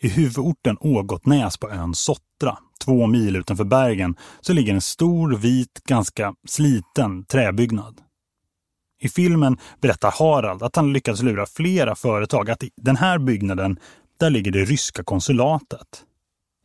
I 0.00 0.08
huvudorten 0.08 0.76
Ågotnäs 0.80 1.56
på 1.56 1.70
ön 1.70 1.94
Sottra, 1.94 2.58
två 2.84 3.06
mil 3.06 3.36
utanför 3.36 3.64
Bergen, 3.64 4.16
så 4.40 4.52
ligger 4.52 4.74
en 4.74 4.80
stor, 4.80 5.36
vit, 5.36 5.80
ganska 5.84 6.34
sliten 6.48 7.24
träbyggnad. 7.24 8.00
I 9.00 9.08
filmen 9.08 9.58
berättar 9.80 10.14
Harald 10.18 10.62
att 10.62 10.76
han 10.76 10.92
lyckats 10.92 11.22
lura 11.22 11.46
flera 11.46 11.94
företag 11.94 12.50
att 12.50 12.62
i 12.62 12.70
den 12.76 12.96
här 12.96 13.18
byggnaden, 13.18 13.78
där 14.18 14.30
ligger 14.30 14.52
det 14.52 14.64
ryska 14.64 15.04
konsulatet. 15.04 16.04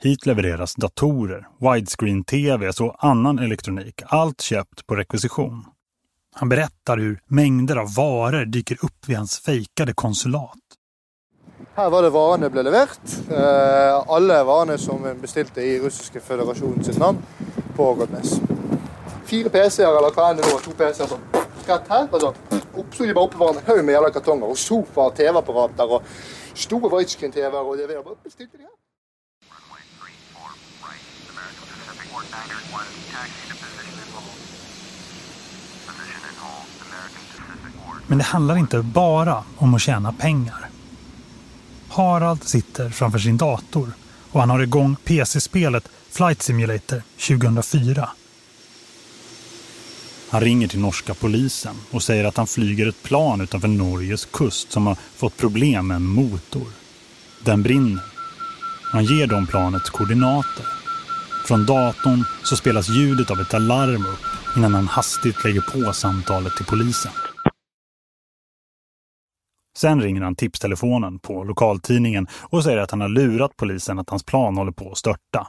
Hit 0.02 0.26
levereras 0.26 0.76
datorer, 0.76 1.48
widescreen-tvs 1.60 2.82
och 2.82 3.06
annan 3.06 3.39
elektronik, 3.39 4.02
allt 4.06 4.41
köpt 4.41 4.88
på 4.88 4.96
rekvisition. 4.96 5.65
Han 6.34 6.50
berättar 6.50 6.98
hur 6.98 7.19
mängder 7.28 7.76
av 7.76 7.96
varor 7.96 8.46
dyker 8.46 8.86
upp 8.86 9.08
vid 9.08 9.17
hans 9.17 9.39
fejkade 9.39 9.93
konsulat. 9.93 10.60
Här 11.76 11.89
var 11.89 12.04
det 12.04 12.10
varorna 12.10 12.50
blev 12.50 12.63
levererat. 12.63 13.30
Eh, 13.32 14.12
alle 14.12 14.43
varene 14.43 14.78
som 14.78 15.06
en 15.06 15.22
bestilte 15.22 15.62
i 15.62 15.80
russiske 15.80 16.19
føderasjonen 16.19 16.84
sitt 16.84 16.98
navn 17.00 17.17
på 17.76 17.86
Ågotnes. 17.86 18.39
Fyra 19.26 19.50
PC-er 19.50 19.98
eller 19.98 20.13
hva 20.13 20.28
enn 20.30 20.41
det 20.41 20.50
nå, 20.50 20.60
to 20.62 20.74
PC-er 20.78 21.10
sånn. 21.10 21.24
Rett 21.65 21.89
her. 21.89 22.08
Altså, 22.12 22.34
opp, 22.52 22.93
så 22.93 23.08
de 23.08 23.15
bare 23.15 23.26
oppbevarer 23.26 23.62
en 23.62 23.67
haug 23.69 23.82
med 23.86 23.96
jævla 23.96 24.12
kartonger 24.13 24.54
og 24.54 24.60
sofaer, 24.60 25.15
TV-apparater 25.17 25.98
og 25.98 26.13
store 26.54 26.91
widescreen-TV-er. 26.93 27.62
og 27.63 27.78
det 27.78 27.89
var 27.89 28.06
bare 28.10 28.22
bestilte 28.24 28.58
de 28.58 28.65
her. 28.67 28.72
Men 38.13 38.17
det 38.17 38.23
handlar 38.23 38.58
inte 38.58 38.82
bara 38.82 39.43
om 39.58 39.73
att 39.73 39.82
tjäna 39.82 40.13
pengar. 40.13 40.69
Harald 41.89 42.43
sitter 42.43 42.89
framför 42.89 43.19
sin 43.19 43.38
dator 43.38 43.91
och 44.32 44.39
han 44.39 44.49
har 44.49 44.60
igång 44.60 44.95
PC-spelet 45.04 45.89
Flight 46.10 46.41
Simulator 46.41 47.04
2004. 47.28 48.10
Han 50.30 50.41
ringer 50.41 50.67
till 50.67 50.80
norska 50.80 51.13
polisen 51.13 51.76
och 51.91 52.04
säger 52.04 52.26
att 52.26 52.38
han 52.38 52.47
flyger 52.47 52.88
ett 52.88 53.04
plan 53.04 53.41
utanför 53.41 53.67
Norges 53.67 54.26
kust 54.26 54.71
som 54.71 54.88
har 54.88 54.97
fått 55.15 55.38
problem 55.38 55.88
med 55.88 55.95
en 55.95 56.06
motor. 56.06 56.67
Den 57.43 57.63
brinner. 57.63 58.04
Han 58.91 59.06
ger 59.06 59.28
dem 59.28 59.47
planets 59.47 59.89
koordinater. 59.89 60.65
Från 61.45 61.65
datorn 61.65 62.23
så 62.43 62.56
spelas 62.56 62.89
ljudet 62.89 63.32
av 63.32 63.41
ett 63.41 63.54
alarm 63.54 64.06
upp 64.06 64.58
innan 64.58 64.73
han 64.73 64.88
hastigt 64.88 65.43
lägger 65.43 65.62
på 65.62 65.93
samtalet 65.93 66.56
till 66.56 66.65
polisen. 66.65 67.12
Sen 69.77 70.01
ringer 70.01 70.21
han 70.21 70.36
tipstelefonen 70.36 71.19
på 71.19 71.43
lokaltidningen 71.43 72.27
och 72.41 72.63
säger 72.63 72.77
att 72.77 72.91
han 72.91 73.01
har 73.01 73.09
lurat 73.09 73.51
polisen 73.57 73.99
att 73.99 74.09
hans 74.09 74.25
plan 74.25 74.57
håller 74.57 74.71
på 74.71 74.91
att 74.91 74.97
störta. 74.97 75.47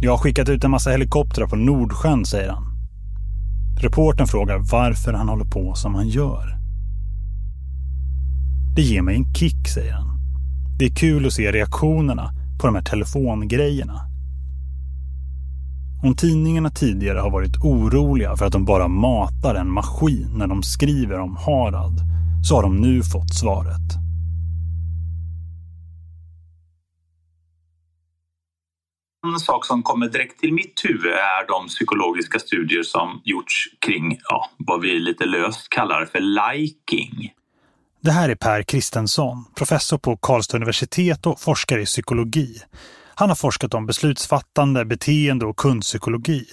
Jag 0.00 0.10
har 0.10 0.18
skickat 0.18 0.48
ut 0.48 0.64
en 0.64 0.70
massa 0.70 0.90
helikoptrar 0.90 1.46
på 1.46 1.56
Nordsjön, 1.56 2.24
säger 2.24 2.50
han. 2.50 2.64
Reporten 3.80 4.26
frågar 4.26 4.58
varför 4.58 5.12
han 5.12 5.28
håller 5.28 5.44
på 5.44 5.74
som 5.74 5.94
han 5.94 6.08
gör. 6.08 6.56
Det 8.76 8.82
ger 8.82 9.02
mig 9.02 9.16
en 9.16 9.34
kick, 9.34 9.68
säger 9.68 9.92
han. 9.92 10.18
Det 10.78 10.84
är 10.84 10.94
kul 10.94 11.26
att 11.26 11.32
se 11.32 11.52
reaktionerna 11.52 12.34
på 12.60 12.66
de 12.66 12.74
här 12.74 12.82
telefongrejerna. 12.82 14.15
Om 16.06 16.16
tidningarna 16.16 16.70
tidigare 16.70 17.18
har 17.18 17.30
varit 17.30 17.56
oroliga 17.62 18.36
för 18.36 18.46
att 18.46 18.52
de 18.52 18.64
bara 18.64 18.88
matar 18.88 19.54
en 19.54 19.70
maskin 19.70 20.38
när 20.38 20.46
de 20.46 20.62
skriver 20.62 21.18
om 21.18 21.36
Harald 21.36 22.00
så 22.48 22.54
har 22.54 22.62
de 22.62 22.76
nu 22.76 23.02
fått 23.02 23.34
svaret. 23.34 23.80
En 29.26 29.40
sak 29.40 29.66
som 29.66 29.82
kommer 29.82 30.08
direkt 30.08 30.40
till 30.40 30.52
mitt 30.52 30.80
huvud 30.84 31.12
är 31.12 31.48
de 31.48 31.66
psykologiska 31.66 32.38
studier 32.38 32.82
som 32.82 33.20
gjorts 33.24 33.64
kring 33.86 34.18
ja, 34.28 34.50
vad 34.58 34.80
vi 34.80 34.98
lite 34.98 35.24
löst 35.24 35.68
kallar 35.68 36.06
för 36.06 36.20
liking. 36.20 37.32
Det 38.00 38.10
här 38.10 38.28
är 38.28 38.34
Per 38.34 38.62
Kristensson, 38.62 39.44
professor 39.54 39.98
på 39.98 40.16
Karlstad 40.16 40.56
universitet 40.56 41.26
och 41.26 41.40
forskare 41.40 41.82
i 41.82 41.84
psykologi. 41.84 42.56
Han 43.18 43.28
har 43.28 43.36
forskat 43.36 43.74
om 43.74 43.86
beslutsfattande, 43.86 44.84
beteende 44.84 45.46
och 45.46 45.56
kundpsykologi. 45.56 46.44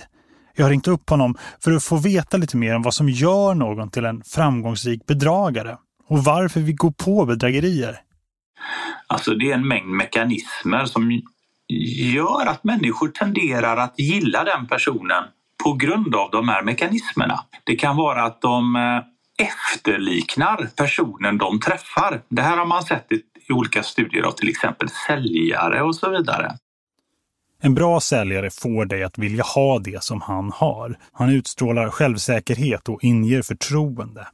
Jag 0.56 0.66
har 0.66 0.70
ringt 0.70 0.88
upp 0.88 1.10
honom 1.10 1.38
för 1.64 1.72
att 1.72 1.84
få 1.84 1.98
veta 1.98 2.38
lite 2.38 2.58
mer 2.58 2.76
om 2.76 2.82
vad 2.82 2.94
som 2.94 3.10
gör 3.10 3.56
någon 3.56 3.90
till 3.90 4.06
en 4.06 4.24
framgångsrik 4.24 5.06
bedragare 5.06 5.78
och 6.08 6.24
varför 6.24 6.60
vi 6.60 6.74
går 6.74 6.92
på 6.92 7.26
bedrägerier. 7.26 8.00
Alltså 9.08 9.36
det 9.36 9.52
är 9.52 9.54
en 9.54 9.68
mängd 9.68 9.90
mekanismer 9.90 10.86
som 10.86 11.22
gör 12.14 12.46
att 12.46 12.64
människor 12.64 13.08
tenderar 13.08 13.78
att 13.78 14.00
gilla 14.00 14.44
den 14.44 14.68
personen 14.68 15.24
på 15.64 15.74
grund 15.74 16.16
av 16.16 16.32
de 16.32 16.50
här 16.50 16.64
mekanismerna. 16.64 17.40
Det 17.64 17.76
kan 17.76 17.96
vara 17.96 18.24
att 18.24 18.42
de 18.42 18.76
eh, 18.76 19.46
efterliknar 19.48 20.70
personen 20.76 21.38
de 21.38 21.60
träffar. 21.60 22.22
Det 22.30 22.42
här 22.42 22.58
har 22.58 22.66
man 22.66 22.84
sett 22.84 23.12
i 23.12 23.22
i 23.50 23.54
olika 23.54 23.84
studier 23.84 24.24
av 24.24 24.32
till 24.32 24.50
exempel 24.50 24.90
säljare 25.08 25.82
och 25.82 25.96
så 25.96 26.10
vidare. 26.10 26.58
En 27.62 27.76
bra 27.76 28.00
säljare 28.00 28.50
får 28.50 28.86
dig 28.86 29.04
att 29.04 29.18
vilja 29.18 29.44
ha 29.44 29.80
det 29.80 30.04
som 30.04 30.22
han 30.22 30.52
har. 30.52 30.98
Han 31.12 31.30
utstrålar 31.30 31.90
självsäkerhet 31.90 32.90
och 32.90 33.04
inger 33.04 33.42
förtroende. 33.42 34.28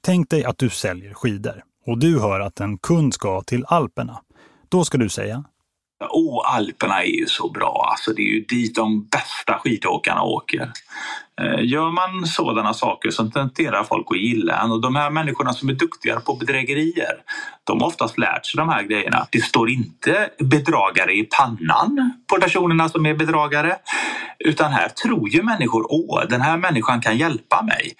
Tänk 0.00 0.30
dig 0.30 0.44
att 0.44 0.58
du 0.58 0.70
säljer 0.70 1.14
skidor 1.14 1.62
och 1.86 1.98
du 1.98 2.20
hör 2.20 2.40
att 2.40 2.60
en 2.60 2.78
kund 2.78 3.14
ska 3.14 3.42
till 3.42 3.64
Alperna. 3.68 4.20
Då 4.68 4.84
ska 4.84 4.98
du 4.98 5.08
säga 5.08 5.44
Åh, 6.10 6.54
Alperna 6.54 7.02
är 7.02 7.20
ju 7.20 7.26
så 7.26 7.50
bra. 7.50 7.86
Alltså, 7.90 8.12
det 8.12 8.22
är 8.22 8.34
ju 8.34 8.40
dit 8.40 8.74
de 8.74 9.06
bästa 9.06 9.58
skidåkarna 9.58 10.22
åker. 10.22 10.72
Eh, 11.40 11.64
gör 11.64 11.90
man 11.90 12.26
sådana 12.26 12.74
saker 12.74 13.10
så 13.10 13.30
tenderar 13.30 13.84
folk 13.84 14.06
att 14.10 14.18
gilla 14.18 14.62
en 14.62 14.70
och 14.70 14.80
de 14.80 14.96
här 14.96 15.10
människorna 15.10 15.52
som 15.52 15.68
är 15.68 15.72
duktiga 15.72 16.20
på 16.20 16.34
bedrägerier, 16.34 17.16
de 17.64 17.80
har 17.80 17.88
oftast 17.88 18.18
lärt 18.18 18.46
sig 18.46 18.58
de 18.58 18.68
här 18.68 18.82
grejerna. 18.82 19.26
Det 19.30 19.40
står 19.40 19.70
inte 19.70 20.30
bedragare 20.38 21.12
i 21.12 21.28
pannan 21.38 22.12
på 22.30 22.40
personerna 22.40 22.88
som 22.88 23.06
är 23.06 23.14
bedragare, 23.14 23.76
utan 24.38 24.72
här 24.72 24.88
tror 24.88 25.28
ju 25.28 25.42
människor, 25.42 25.86
åh, 25.88 26.22
den 26.28 26.40
här 26.40 26.56
människan 26.56 27.00
kan 27.00 27.16
hjälpa 27.16 27.62
mig. 27.62 27.92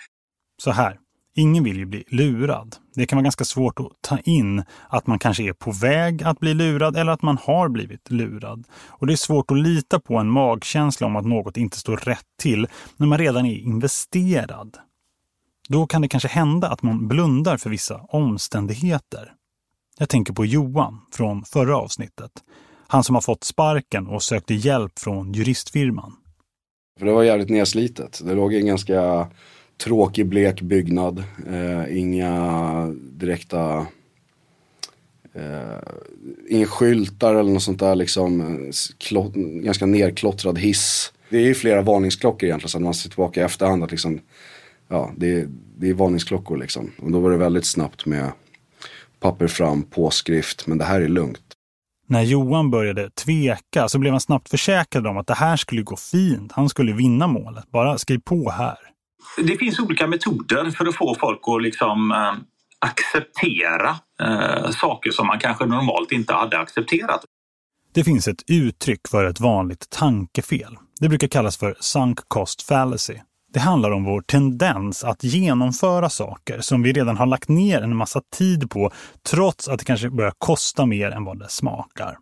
Så 0.62 0.70
här, 0.70 0.96
ingen 1.34 1.64
vill 1.64 1.76
ju 1.76 1.84
bli 1.84 2.04
lurad. 2.08 2.76
Det 2.94 3.06
kan 3.06 3.16
vara 3.16 3.22
ganska 3.22 3.44
svårt 3.44 3.80
att 3.80 3.86
ta 4.00 4.18
in 4.18 4.62
att 4.88 5.06
man 5.06 5.18
kanske 5.18 5.42
är 5.42 5.52
på 5.52 5.72
väg 5.72 6.22
att 6.22 6.40
bli 6.40 6.54
lurad 6.54 6.96
eller 6.96 7.12
att 7.12 7.22
man 7.22 7.38
har 7.42 7.68
blivit 7.68 8.10
lurad. 8.10 8.64
Och 8.86 9.06
det 9.06 9.12
är 9.12 9.16
svårt 9.16 9.50
att 9.50 9.58
lita 9.58 10.00
på 10.00 10.16
en 10.16 10.30
magkänsla 10.30 11.06
om 11.06 11.16
att 11.16 11.26
något 11.26 11.56
inte 11.56 11.78
står 11.78 11.96
rätt 11.96 12.26
till 12.40 12.66
när 12.96 13.06
man 13.06 13.18
redan 13.18 13.46
är 13.46 13.58
investerad. 13.58 14.76
Då 15.68 15.86
kan 15.86 16.02
det 16.02 16.08
kanske 16.08 16.28
hända 16.28 16.68
att 16.68 16.82
man 16.82 17.08
blundar 17.08 17.56
för 17.56 17.70
vissa 17.70 18.00
omständigheter. 18.08 19.32
Jag 19.98 20.08
tänker 20.08 20.32
på 20.32 20.44
Johan 20.44 21.00
från 21.12 21.44
förra 21.44 21.76
avsnittet. 21.76 22.30
Han 22.86 23.04
som 23.04 23.14
har 23.14 23.22
fått 23.22 23.44
sparken 23.44 24.06
och 24.06 24.22
sökte 24.22 24.54
hjälp 24.54 24.98
från 24.98 25.32
juristfirman. 25.32 26.16
För 26.98 27.06
det 27.06 27.12
var 27.12 27.22
jävligt 27.22 27.48
nedslitet. 27.48 28.20
Det 28.24 28.34
låg 28.34 28.54
en 28.54 28.66
ganska 28.66 29.28
tråkig 29.76 30.26
blek 30.26 30.60
byggnad. 30.60 31.24
Eh, 31.50 31.98
inga 31.98 32.94
direkta 32.96 33.87
eh, 35.34 35.78
inga 36.48 36.66
skyltar 36.66 37.34
eller 37.34 37.52
något 37.52 37.62
sånt 37.62 37.80
där 37.80 37.94
liksom. 37.94 38.40
Eh, 38.40 38.72
klott, 38.98 39.34
ganska 39.34 39.87
nerklottrad 39.87 40.58
hiss. 40.58 41.12
Det 41.30 41.37
är 41.37 41.46
ju 41.46 41.54
flera 41.54 41.82
varningsklockor 41.82 42.44
egentligen 42.44 42.68
så 42.68 42.78
att 42.78 42.82
man 42.82 42.94
ser 42.94 43.08
tillbaka 43.08 43.40
i 43.40 43.44
efterhand 43.44 43.84
att 43.84 43.90
liksom, 43.90 44.20
ja, 44.88 45.12
det 45.16 45.48
det 45.76 45.88
är 45.90 45.94
varningsklockor 45.94 46.56
liksom. 46.56 46.90
Och 46.98 47.10
då 47.12 47.20
var 47.20 47.30
det 47.30 47.37
väldigt 47.37 47.66
snabbt 47.66 48.06
med 48.06 48.32
papper 49.20 49.46
fram, 49.46 49.82
påskrift, 49.82 50.66
men 50.66 50.78
det 50.78 50.84
här 50.84 51.00
är 51.00 51.08
lugnt. 51.08 51.40
När 52.06 52.22
Johan 52.22 52.70
började 52.70 53.10
tveka 53.10 53.88
så 53.88 53.98
blev 53.98 54.12
han 54.12 54.20
snabbt 54.20 54.48
försäkrad 54.48 55.06
om 55.06 55.16
att 55.16 55.26
det 55.26 55.34
här 55.34 55.56
skulle 55.56 55.82
gå 55.82 55.96
fint. 55.96 56.52
Han 56.52 56.68
skulle 56.68 56.92
vinna 56.92 57.26
målet. 57.26 57.70
Bara 57.70 57.98
skriv 57.98 58.18
på 58.18 58.50
här. 58.50 58.76
Det 59.37 59.56
finns 59.56 59.78
olika 59.78 60.06
metoder 60.06 60.70
för 60.70 60.87
att 60.87 60.94
få 60.94 61.16
folk 61.20 61.40
att 61.46 61.62
liksom, 61.62 62.10
eh, 62.10 62.34
acceptera 62.78 63.96
eh, 64.20 64.70
saker 64.70 65.10
som 65.10 65.26
man 65.26 65.38
kanske 65.38 65.66
normalt 65.66 66.12
inte 66.12 66.32
hade 66.32 66.58
accepterat. 66.58 67.24
Det 67.94 68.04
finns 68.04 68.28
ett 68.28 68.42
uttryck 68.46 69.08
för 69.08 69.24
ett 69.24 69.40
vanligt 69.40 69.90
tankefel. 69.90 70.76
Det 71.00 71.08
brukar 71.08 71.28
kallas 71.28 71.56
för 71.56 71.76
sunk 71.80 72.18
cost 72.28 72.62
fallacy. 72.62 73.14
Det 73.52 73.60
handlar 73.60 73.90
om 73.90 74.04
vår 74.04 74.20
tendens 74.20 75.04
att 75.04 75.24
genomföra 75.24 76.10
saker 76.10 76.60
som 76.60 76.82
vi 76.82 76.92
redan 76.92 77.16
har 77.16 77.26
lagt 77.26 77.48
ner 77.48 77.82
en 77.82 77.96
massa 77.96 78.20
tid 78.37 78.70
på 78.70 78.90
trots 79.30 79.68
att 79.68 79.78
det 79.78 79.84
kanske 79.84 80.10
börjar 80.10 80.32
kosta 80.38 80.87
mer 80.87 81.10
än 81.10 81.24
vad 81.24 81.38
det 81.38 81.48
smakar. 81.48 82.18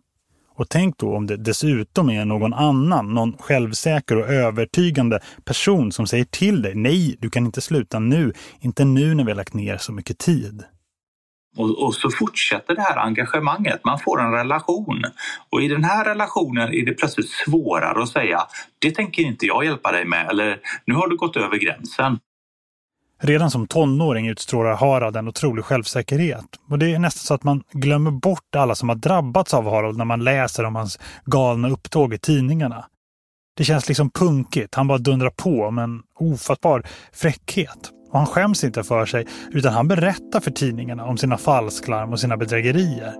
Och 0.55 0.69
tänk 0.69 0.97
då 0.97 1.15
om 1.15 1.27
det 1.27 1.37
dessutom 1.37 2.09
är 2.09 2.25
någon 2.25 2.53
annan, 2.53 3.13
någon 3.13 3.37
självsäker 3.37 4.17
och 4.17 4.29
övertygande 4.29 5.19
person 5.45 5.91
som 5.91 6.07
säger 6.07 6.25
till 6.25 6.61
dig 6.61 6.75
nej, 6.75 7.17
du 7.19 7.29
kan 7.29 7.45
inte 7.45 7.61
sluta 7.61 7.99
nu, 7.99 8.33
inte 8.59 8.85
nu 8.85 9.15
när 9.15 9.23
vi 9.23 9.31
har 9.31 9.37
lagt 9.37 9.53
ner 9.53 9.77
så 9.77 9.91
mycket 9.91 10.17
tid. 10.17 10.63
Och, 11.57 11.83
och, 11.83 11.95
så 11.95 12.09
fortsätter 12.09 12.75
det 12.75 12.81
här 12.81 12.97
engagemanget. 12.97 13.85
Man 13.85 13.99
får 13.99 14.21
en 14.21 14.31
relation. 14.31 15.03
Och 15.49 15.61
i 15.61 15.67
den 15.67 15.83
här 15.83 16.05
relationen 16.05 16.73
är 16.73 16.85
det 16.85 16.93
plötsligt 16.93 17.29
svårare 17.29 18.03
att 18.03 18.09
säga 18.09 18.47
det 18.79 18.91
tänker 18.91 19.23
inte 19.23 19.45
jag 19.45 19.65
hjälpa 19.65 19.91
dig 19.91 20.05
med 20.05 20.29
eller 20.29 20.59
nu 20.85 20.93
har 20.93 21.07
du 21.07 21.17
gått 21.17 21.37
över 21.37 21.57
gränsen. 21.57 22.19
Redan 23.25 23.51
som 23.51 23.67
tonåring 23.67 24.27
utstrålar 24.27 24.75
Harald 24.75 25.17
en 25.17 25.27
otrolig 25.27 25.65
självsäkerhet. 25.65 26.45
Och 26.69 26.79
det 26.79 26.93
är 26.93 26.99
nästan 26.99 27.19
så 27.19 27.33
att 27.33 27.43
man 27.43 27.63
glömmer 27.71 28.11
bort 28.11 28.55
alla 28.55 28.75
som 28.75 28.89
har 28.89 28.95
drabbats 28.95 29.53
av 29.53 29.69
Harald 29.69 29.97
när 29.97 30.05
man 30.05 30.23
läser 30.23 30.63
om 30.63 30.75
hans 30.75 30.99
galna 31.25 31.69
upptåg 31.69 32.13
i 32.13 32.17
tidningarna. 32.17 32.85
Det 33.57 33.63
känns 33.63 33.87
liksom 33.87 34.09
punkigt. 34.09 34.75
Han 34.75 34.87
bara 34.87 34.97
dundrar 34.97 35.29
på 35.29 35.71
med 35.71 35.83
en 35.83 36.01
ofattbar 36.19 36.83
fräckhet. 37.13 37.91
Och 38.11 38.17
han 38.17 38.27
skäms 38.27 38.63
inte 38.63 38.83
för 38.83 39.05
sig 39.05 39.27
utan 39.51 39.73
han 39.73 39.87
berättar 39.87 40.39
för 40.39 40.51
tidningarna 40.51 41.05
om 41.05 41.17
sina 41.17 41.37
falsklarm 41.37 42.11
och 42.11 42.19
sina 42.19 42.37
bedrägerier. 42.37 43.13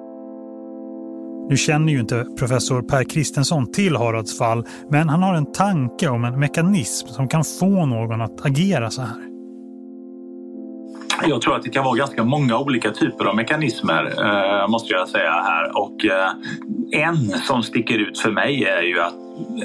Nu 1.49 1.57
känner 1.57 1.93
ju 1.93 1.99
inte 1.99 2.25
professor 2.37 2.81
Per 2.81 3.03
Kristensson 3.03 3.71
till 3.71 3.95
Haralds 3.95 4.37
fall 4.37 4.67
men 4.89 5.09
han 5.09 5.23
har 5.23 5.35
en 5.35 5.51
tanke 5.51 6.09
om 6.09 6.25
en 6.25 6.39
mekanism 6.39 7.07
som 7.07 7.27
kan 7.27 7.43
få 7.59 7.85
någon 7.85 8.21
att 8.21 8.45
agera 8.45 8.91
så 8.91 9.01
här. 9.01 9.32
Jag 11.21 11.41
tror 11.41 11.55
att 11.55 11.63
det 11.63 11.69
kan 11.69 11.83
vara 11.83 11.95
ganska 11.95 12.23
många 12.23 12.59
olika 12.59 12.91
typer 12.91 13.25
av 13.25 13.35
mekanismer 13.35 14.13
eh, 14.25 14.67
måste 14.67 14.93
jag 14.93 15.09
säga 15.09 15.31
här 15.31 15.77
och 15.77 16.05
eh, 16.05 16.31
en 16.91 17.17
som 17.17 17.63
sticker 17.63 17.97
ut 17.97 18.19
för 18.19 18.31
mig 18.31 18.63
är 18.63 18.81
ju 18.81 18.99
att 18.99 19.13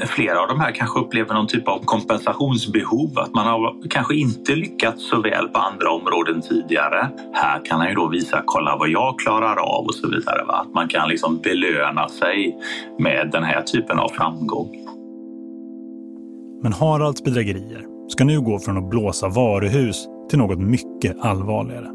flera 0.07 0.41
av 0.41 0.49
de 0.49 0.61
här 0.61 0.73
kanske 0.73 1.01
upplever 1.01 1.35
någon 1.35 1.47
typ 1.47 1.69
av 1.69 1.79
kompensationsbehov, 1.85 3.19
att 3.19 3.35
man 3.35 3.47
har 3.47 3.89
kanske 3.91 4.15
inte 4.15 4.55
lyckats 4.55 5.09
så 5.11 5.21
väl 5.21 5.49
på 5.49 5.59
andra 5.59 5.91
områden 5.91 6.43
tidigare. 6.43 7.09
Här 7.33 7.65
kan 7.65 7.81
han 7.81 7.89
ju 7.89 7.95
då 7.95 8.09
visa, 8.09 8.43
kolla 8.47 8.77
vad 8.77 8.89
jag 8.89 9.19
klarar 9.19 9.57
av 9.57 9.87
och 9.87 9.95
så 9.95 10.09
vidare. 10.09 10.45
Va? 10.45 10.55
Att 10.55 10.75
man 10.75 10.89
kan 10.89 11.09
liksom 11.09 11.39
belöna 11.39 12.09
sig 12.09 12.57
med 12.99 13.29
den 13.33 13.45
här 13.45 13.63
typen 13.63 13.99
av 13.99 14.09
framgång. 14.09 14.69
Men 16.63 16.73
Haralds 16.73 17.25
bedrägerier 17.25 17.85
ska 18.09 18.25
nu 18.25 18.41
gå 18.41 18.59
från 18.59 18.77
att 18.79 18.91
blåsa 18.91 19.29
varuhus 19.29 20.09
till 20.29 20.39
något 20.39 20.59
mycket 20.59 21.17
allvarligare. 21.21 21.89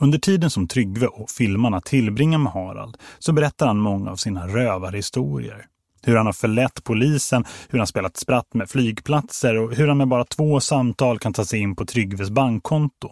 Under 0.00 0.18
tiden 0.18 0.50
som 0.50 0.68
Tryggve 0.68 1.06
och 1.06 1.30
filmarna 1.30 1.80
tillbringar 1.80 2.38
med 2.38 2.52
Harald 2.52 2.96
så 3.18 3.32
berättar 3.32 3.66
han 3.66 3.78
många 3.78 4.10
av 4.10 4.16
sina 4.16 4.46
rövarhistorier. 4.48 5.66
Hur 6.02 6.16
han 6.16 6.26
har 6.26 6.32
förlett 6.32 6.84
polisen, 6.84 7.44
hur 7.68 7.78
han 7.78 7.86
spelat 7.86 8.16
spratt 8.16 8.54
med 8.54 8.70
flygplatser 8.70 9.58
och 9.58 9.74
hur 9.74 9.88
han 9.88 9.98
med 9.98 10.08
bara 10.08 10.24
två 10.24 10.60
samtal 10.60 11.18
kan 11.18 11.32
ta 11.32 11.44
sig 11.44 11.60
in 11.60 11.76
på 11.76 11.86
Tryggves 11.86 12.30
bankkonto. 12.30 13.10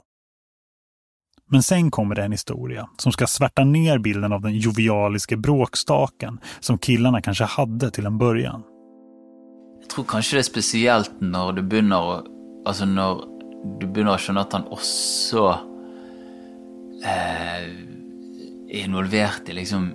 Men 1.52 1.62
sen 1.62 1.90
kommer 1.90 2.14
det 2.14 2.22
en 2.22 2.32
historia 2.32 2.88
som 2.96 3.12
ska 3.12 3.26
svärta 3.26 3.64
ner 3.64 3.98
bilden 3.98 4.32
av 4.32 4.40
den 4.40 4.58
jovialiske 4.58 5.36
bråkstaken 5.36 6.40
som 6.60 6.78
killarna 6.78 7.22
kanske 7.22 7.44
hade 7.44 7.90
till 7.90 8.06
en 8.06 8.18
början. 8.18 8.62
Jag 9.80 9.90
tror 9.90 10.04
kanske 10.04 10.36
det 10.36 10.40
är 10.40 10.42
speciellt 10.42 11.12
när 11.18 11.52
du 11.52 11.62
börjar, 11.62 12.22
alltså 12.66 12.84
när 12.84 13.20
du 13.80 13.86
börjar 13.86 14.18
känna 14.18 14.40
att 14.40 14.52
han 14.52 14.66
också 14.66 15.58
eh, 17.04 17.68
involvert 18.68 19.48
i 19.48 19.52
liksom 19.52 19.92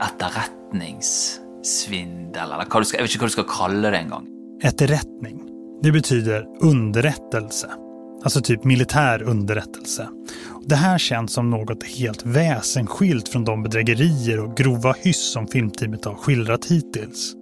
etterretningssvindel, 0.00 2.52
eller 2.52 2.64
hva 2.64 2.80
du 2.80 2.84
skal, 2.84 2.98
jeg 3.00 3.08
vet 3.08 3.14
ikke 3.14 3.24
hva 3.24 3.28
du 3.32 3.36
skal 3.38 3.48
kalle 3.48 3.90
det 3.90 3.98
engang. 4.04 4.26
Etterretning, 4.62 5.40
det 5.82 5.92
betyder 5.92 6.46
underrättelse. 6.60 7.70
Alltså 8.22 8.40
typ 8.40 8.64
militär 8.64 9.22
underrättelse. 9.22 10.08
Det 10.66 10.74
här 10.74 10.98
känns 10.98 11.32
som 11.32 11.50
något 11.50 11.84
helt 11.84 12.26
väsensskilt 12.26 13.28
från 13.28 13.44
de 13.44 13.62
bedrägerier 13.62 14.40
och 14.40 14.56
grova 14.56 14.92
hyss 14.92 15.32
som 15.32 15.46
filmteamet 15.46 16.04
har 16.04 16.14
skildrat 16.14 16.64
hittills. 16.64 17.34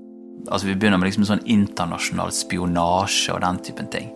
Altså 0.51 0.67
Vi 0.67 0.75
begynner 0.75 0.99
med 0.99 1.07
liksom 1.07 1.27
sånn 1.27 1.45
internasjonal 1.45 2.33
spionasje 2.33 3.35
og 3.35 3.41
den 3.41 3.59
typen 3.59 3.91
ting. 3.93 4.09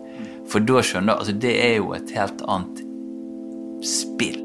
For 0.49 0.63
da 0.63 0.81
skjønner 0.83 1.19
altså 1.19 1.35
Det 1.35 1.53
er 1.65 1.75
jo 1.77 1.93
et 1.93 2.15
helt 2.15 2.41
annet 2.47 2.81
spill. 3.85 4.39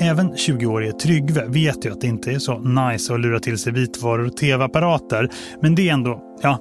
Även 0.00 0.32
20-årige 0.34 0.92
Tryggve 0.92 1.44
vet 1.46 1.86
ju 1.86 1.92
att 1.92 2.00
det 2.00 2.06
inte 2.06 2.30
är 2.30 2.38
så 2.38 2.58
nice 2.58 3.14
att 3.14 3.20
lura 3.20 3.40
till 3.40 3.58
sig 3.58 3.72
vitvaror 3.72 4.26
och 4.26 4.36
tv-apparater. 4.36 5.30
Men 5.60 5.74
det 5.74 5.88
är 5.88 5.92
ändå, 5.92 6.22
ja, 6.42 6.58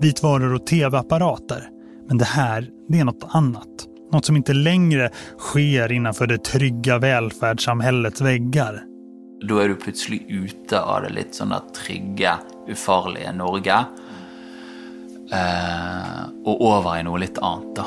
vitvaror 0.00 0.54
och 0.54 0.66
tv-apparater. 0.66 1.68
Men 2.10 2.18
det 2.18 2.24
här, 2.24 2.68
det 2.88 2.98
är 2.98 3.04
något 3.04 3.26
annat. 3.28 3.68
Något 4.12 4.24
som 4.24 4.36
inte 4.36 4.52
längre 4.52 5.10
sker 5.38 5.92
innanför 5.92 6.26
det 6.26 6.44
trygga 6.44 6.98
välfärdssamhällets 6.98 8.20
väggar. 8.20 8.82
Då 9.48 9.58
är 9.58 9.68
du 9.68 9.74
plötsligt 9.74 10.22
ute 10.28 10.80
av 10.80 11.02
det 11.02 11.08
lite 11.08 11.36
sådana 11.36 11.62
trygga, 11.86 12.38
ufarliga 12.68 13.32
Norge. 13.32 13.84
Eh, 15.32 16.44
och 16.44 16.76
över 16.76 17.00
i 17.00 17.02
något 17.02 17.20
lite 17.20 17.40
annat 17.40 17.76
då. 17.76 17.84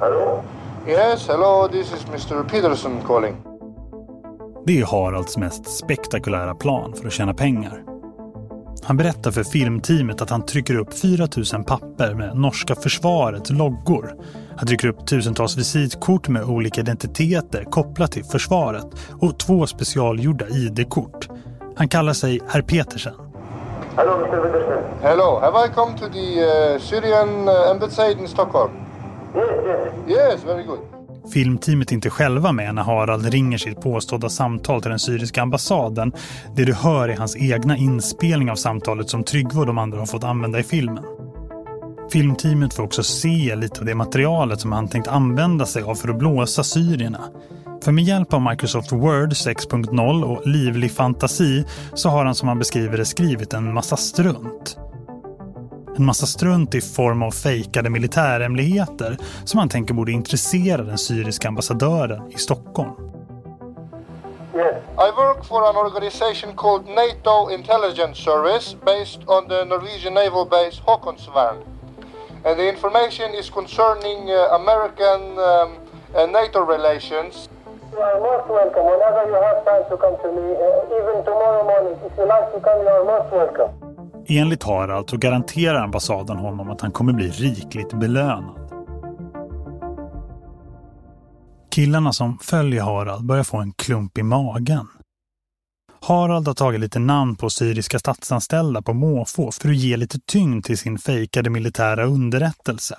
Hello? 0.00 0.42
Yes, 0.88 1.28
hello, 1.28 1.68
this 1.68 1.92
is 1.92 2.06
Mr. 2.08 2.48
Peterson 2.48 3.00
calling. 3.06 3.47
Det 4.68 4.80
är 4.80 4.86
Haralds 4.86 5.36
mest 5.36 5.78
spektakulära 5.78 6.54
plan 6.54 6.94
för 6.94 7.06
att 7.06 7.12
tjäna 7.12 7.34
pengar. 7.34 7.82
Han 8.82 8.96
berättar 8.96 9.30
för 9.30 9.42
filmteamet 9.42 10.22
att 10.22 10.30
han 10.30 10.46
trycker 10.46 10.74
upp 10.74 10.94
4000 10.94 11.64
papper 11.64 12.14
med 12.14 12.36
norska 12.36 12.74
försvarets 12.74 13.50
loggor. 13.50 14.14
Han 14.56 14.66
trycker 14.66 14.88
upp 14.88 15.06
tusentals 15.06 15.56
visitkort 15.56 16.28
med 16.28 16.44
olika 16.44 16.80
identiteter 16.80 17.64
kopplat 17.64 18.12
till 18.12 18.24
försvaret 18.24 18.86
och 19.20 19.38
två 19.38 19.66
specialgjorda 19.66 20.48
ID-kort. 20.48 21.28
Han 21.76 21.88
kallar 21.88 22.12
sig 22.12 22.40
Herr 22.48 22.62
Petersen. 22.62 23.14
Hello, 23.96 24.12
Mr. 24.14 24.42
Peterson. 24.42 24.82
Hello, 25.02 25.40
have 25.40 25.66
I 25.66 25.68
come 25.74 25.98
to 25.98 26.08
the 26.08 26.40
uh, 26.40 26.80
Syrian 26.80 27.48
uh, 27.48 27.70
embassy 27.70 28.12
in 28.12 28.28
Stockholm? 28.28 28.72
Yes, 29.36 29.48
yes. 29.66 30.08
Yes, 30.08 30.44
very 30.44 30.64
good. 30.64 30.97
Filmteamet 31.32 31.90
är 31.90 31.94
inte 31.94 32.10
själva 32.10 32.52
med 32.52 32.74
när 32.74 32.82
Harald 32.82 33.26
ringer 33.26 33.58
sitt 33.58 33.80
påstådda 33.80 34.28
samtal 34.28 34.82
till 34.82 34.90
den 34.90 34.98
syriska 34.98 35.42
ambassaden. 35.42 36.12
Det 36.56 36.64
du 36.64 36.74
hör 36.74 37.08
är 37.08 37.16
hans 37.16 37.36
egna 37.36 37.76
inspelning 37.76 38.50
av 38.50 38.56
samtalet 38.56 39.10
som 39.10 39.24
Tryggve 39.24 39.60
och 39.60 39.66
de 39.66 39.78
andra 39.78 39.98
har 39.98 40.06
fått 40.06 40.24
använda 40.24 40.58
i 40.58 40.62
filmen. 40.62 41.04
Filmteamet 42.12 42.74
får 42.74 42.82
också 42.82 43.02
se 43.02 43.56
lite 43.56 43.80
av 43.80 43.86
det 43.86 43.94
materialet 43.94 44.60
som 44.60 44.72
han 44.72 44.88
tänkt 44.88 45.08
använda 45.08 45.66
sig 45.66 45.82
av 45.82 45.94
för 45.94 46.08
att 46.08 46.18
blåsa 46.18 46.64
syrierna. 46.64 47.20
För 47.84 47.92
med 47.92 48.04
hjälp 48.04 48.34
av 48.34 48.42
Microsoft 48.42 48.92
Word 48.92 49.32
6.0 49.32 50.22
och 50.22 50.46
livlig 50.46 50.92
fantasi 50.92 51.64
så 51.94 52.08
har 52.08 52.24
han 52.24 52.34
som 52.34 52.48
han 52.48 52.58
beskriver 52.58 52.98
det 52.98 53.04
skrivit 53.04 53.52
en 53.52 53.74
massa 53.74 53.96
strunt. 53.96 54.78
En 55.98 56.04
massa 56.04 56.26
strunt 56.26 56.74
i 56.74 56.80
form 56.80 57.22
av 57.22 57.30
fejkade 57.30 57.90
militärhemligheter 57.90 59.16
som 59.44 59.58
han 59.58 59.68
tänker 59.68 59.94
borde 59.94 60.12
intressera 60.12 60.82
den 60.82 60.98
syriska 60.98 61.48
ambassadören 61.48 62.30
i 62.30 62.38
Stockholm. 62.38 62.92
I 65.06 65.10
work 65.16 65.44
for 65.44 65.68
an 65.68 65.76
organization 65.76 66.56
called 66.56 66.86
NATO 66.86 67.50
Intelligence 67.50 68.22
Service 68.22 68.76
based 68.86 69.20
on 69.26 69.48
the 69.48 69.64
Norwegian 69.64 70.14
naval 70.14 70.46
base 70.46 70.82
Håkonsvern. 70.86 71.56
And 72.44 72.56
the 72.58 72.68
information 72.68 73.34
is 73.34 73.50
concerning 73.50 74.30
uh, 74.30 74.60
American 74.60 75.20
um, 75.38 75.68
and 76.14 76.32
NATO 76.32 76.60
relations. 76.74 77.48
You 77.92 77.98
are 77.98 78.20
most 78.20 78.48
welcome. 78.48 78.84
Whenever 78.92 79.22
you 79.30 79.38
have 79.46 79.64
time 79.64 79.84
to 79.90 79.96
come 79.96 80.16
to 80.22 80.28
me, 80.36 80.46
uh, 80.54 80.98
even 80.98 81.24
tomorrow 81.24 81.64
morning, 81.64 81.98
if 82.06 82.12
you 82.18 82.26
like 82.26 82.48
to 82.54 82.60
come, 82.60 82.78
you 82.82 82.88
are 82.88 83.04
most 83.04 83.32
welcome. 83.32 83.77
Enligt 84.30 84.62
Harald 84.62 85.10
så 85.10 85.16
garanterar 85.16 85.82
ambassaden 85.82 86.36
honom 86.36 86.70
att 86.70 86.80
han 86.80 86.90
kommer 86.90 87.12
bli 87.12 87.28
rikligt 87.28 87.92
belönad. 87.92 88.70
Killarna 91.70 92.12
som 92.12 92.38
följer 92.38 92.82
Harald 92.82 93.26
börjar 93.26 93.44
få 93.44 93.56
en 93.56 93.72
klump 93.72 94.18
i 94.18 94.22
magen. 94.22 94.88
Harald 96.00 96.46
har 96.46 96.54
tagit 96.54 96.80
lite 96.80 96.98
namn 96.98 97.36
på 97.36 97.50
syriska 97.50 97.98
statsanställda 97.98 98.82
på 98.82 98.92
måfå 98.94 99.52
för 99.52 99.68
att 99.68 99.76
ge 99.76 99.96
lite 99.96 100.18
tyngd 100.26 100.64
till 100.64 100.78
sin 100.78 100.98
fejkade 100.98 101.50
militära 101.50 102.04
underrättelse. 102.04 102.98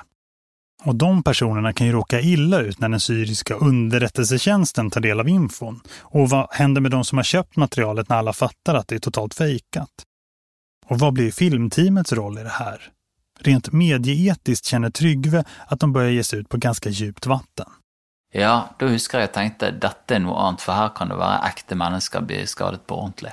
Och 0.84 0.96
de 0.96 1.24
personerna 1.24 1.74
kan 1.74 1.88
ju 1.88 1.94
råka 1.94 2.22
illa 2.22 2.60
ut 2.60 2.80
när 2.80 2.90
den 2.90 3.00
syriska 3.00 3.56
underrättelsetjänsten 3.56 4.90
tar 4.90 5.02
del 5.02 5.20
av 5.20 5.30
infon. 5.30 5.80
Och 6.00 6.30
vad 6.30 6.48
händer 6.52 6.82
med 6.82 6.92
de 6.92 7.04
som 7.04 7.18
har 7.18 7.24
köpt 7.24 7.56
materialet 7.56 8.10
när 8.10 8.18
alla 8.18 8.34
fattar 8.34 8.76
att 8.76 8.88
det 8.88 8.96
är 8.96 9.00
totalt 9.00 9.34
fejkat? 9.34 10.06
Och 10.90 11.00
vad 11.00 11.14
blir 11.14 11.32
filmteamets 11.32 12.14
roll 12.14 12.38
i 12.38 12.44
det 12.44 12.50
här? 12.50 12.82
Rent 13.40 13.72
medieetiskt 13.72 14.66
känner 14.66 14.90
Tryggve 14.90 15.44
att 15.68 15.80
de 15.80 15.94
börjar 15.94 16.10
ge 16.10 16.24
sig 16.24 16.40
ut 16.40 16.50
på 16.50 16.58
ganska 16.58 16.90
djupt 16.90 17.26
vatten. 17.26 17.66
Ja, 18.34 18.70
da 18.80 18.88
husker 18.88 19.24
jeg 19.24 19.32
tenkte 19.34 19.72
dette 19.74 20.14
er 20.16 20.22
noe 20.22 20.38
annet, 20.38 20.62
for 20.62 20.78
her 20.78 20.92
kan 20.94 21.10
det 21.10 21.18
være 21.18 21.48
ekte 21.50 21.78
mennesker 21.78 22.26
bli 22.26 22.44
skadet 22.46 22.84
på 22.86 22.98
ordentlig. 23.02 23.32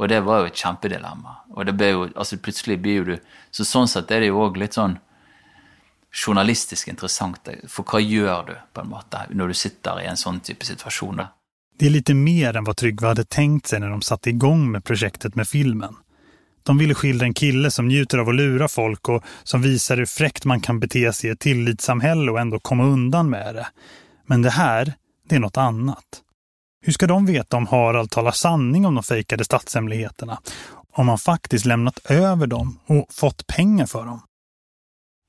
Og 0.00 0.08
det 0.08 0.20
var 0.24 0.40
jo 0.40 0.48
et 0.48 0.62
kjempedilemma. 0.62 1.34
Og 1.56 1.66
det 1.68 1.74
ble 1.76 1.90
jo, 1.90 2.06
altså 2.14 2.38
plutselig 2.40 2.78
blir 2.80 3.00
jo 3.00 3.04
du 3.10 3.16
Så 3.50 3.64
sånn 3.64 3.88
sett 3.88 4.10
er 4.10 4.20
det 4.20 4.30
jo 4.30 4.40
òg 4.40 4.56
litt 4.56 4.76
sånn 4.76 4.98
journalistisk 6.12 6.88
interessant. 6.88 7.48
For 7.68 7.84
hva 7.84 8.00
gjør 8.00 8.46
du, 8.46 8.54
på 8.72 8.80
en 8.80 8.92
måte, 8.92 9.24
når 9.30 9.48
du 9.48 9.54
sitter 9.54 10.00
i 10.00 10.06
en 10.06 10.16
sånn 10.16 10.40
type 10.40 10.64
situasjon? 10.64 11.20
Det 11.78 11.86
är 11.86 11.90
lite 11.90 12.14
mer 12.14 12.56
än 12.56 12.64
vad 12.64 12.76
Tryggve 12.76 13.06
hade 13.06 13.24
tänkt 13.24 13.66
sig 13.66 13.80
när 13.80 13.88
de 13.88 14.02
satte 14.02 14.30
igång 14.30 14.70
med 14.70 14.84
projektet 14.84 15.34
med 15.34 15.48
filmen. 15.48 15.96
De 16.62 16.78
ville 16.78 16.94
skildra 16.94 17.26
en 17.26 17.34
kille 17.34 17.70
som 17.70 17.88
njuter 17.88 18.18
av 18.18 18.28
att 18.28 18.34
lura 18.34 18.68
folk 18.68 19.08
och 19.08 19.24
som 19.42 19.62
visar 19.62 19.96
hur 19.96 20.06
fräckt 20.06 20.44
man 20.44 20.60
kan 20.60 20.80
bete 20.80 21.12
sig 21.12 21.30
i 21.30 21.32
ett 21.32 21.40
tillitssamhälle 21.40 22.30
och 22.30 22.40
ändå 22.40 22.60
komma 22.60 22.84
undan 22.84 23.30
med 23.30 23.54
det. 23.54 23.66
Men 24.26 24.42
det 24.42 24.50
här, 24.50 24.94
det 25.28 25.34
är 25.34 25.40
något 25.40 25.56
annat. 25.56 26.22
Hur 26.82 26.92
ska 26.92 27.06
de 27.06 27.26
veta 27.26 27.56
om 27.56 27.66
Harald 27.66 28.10
talar 28.10 28.32
sanning 28.32 28.86
om 28.86 28.94
de 28.94 29.04
fejkade 29.04 29.44
statshemligheterna? 29.44 30.40
Om 30.92 31.08
han 31.08 31.18
faktiskt 31.18 31.66
lämnat 31.66 31.98
över 31.98 32.46
dem 32.46 32.78
och 32.86 33.06
fått 33.10 33.46
pengar 33.46 33.86
för 33.86 34.04
dem? 34.04 34.20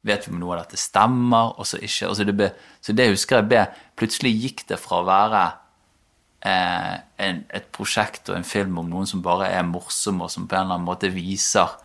Vet 0.04 0.28
vi 0.28 0.32
med 0.32 0.40
noe 0.42 0.60
att 0.60 0.70
det 0.70 0.78
stemmer, 0.78 1.60
og 1.60 1.68
så 1.68 1.78
ikke. 1.78 2.16
Så 2.16 2.24
det 2.24 2.34
ble, 2.34 2.50
så 2.82 2.94
det 2.94 3.10
husker 3.12 3.42
jeg 3.42 3.50
ble 3.52 3.66
Plutselig 3.96 4.32
gikk 4.34 4.64
det 4.72 4.80
fra 4.82 5.02
å 5.02 5.06
være 5.06 5.44
eh, 6.46 6.96
en, 7.26 7.44
et 7.50 7.72
prosjekt 7.74 8.30
og 8.30 8.38
en 8.38 8.48
film 8.48 8.80
om 8.82 8.90
noen 8.90 9.10
som 9.10 9.24
bare 9.26 9.50
er 9.54 9.66
morsomme, 9.68 10.26
og 10.26 10.34
som 10.34 10.48
på 10.48 10.58
en 10.58 10.66
eller 10.66 10.78
annen 10.78 10.90
måte 10.90 11.12
viser, 11.14 11.78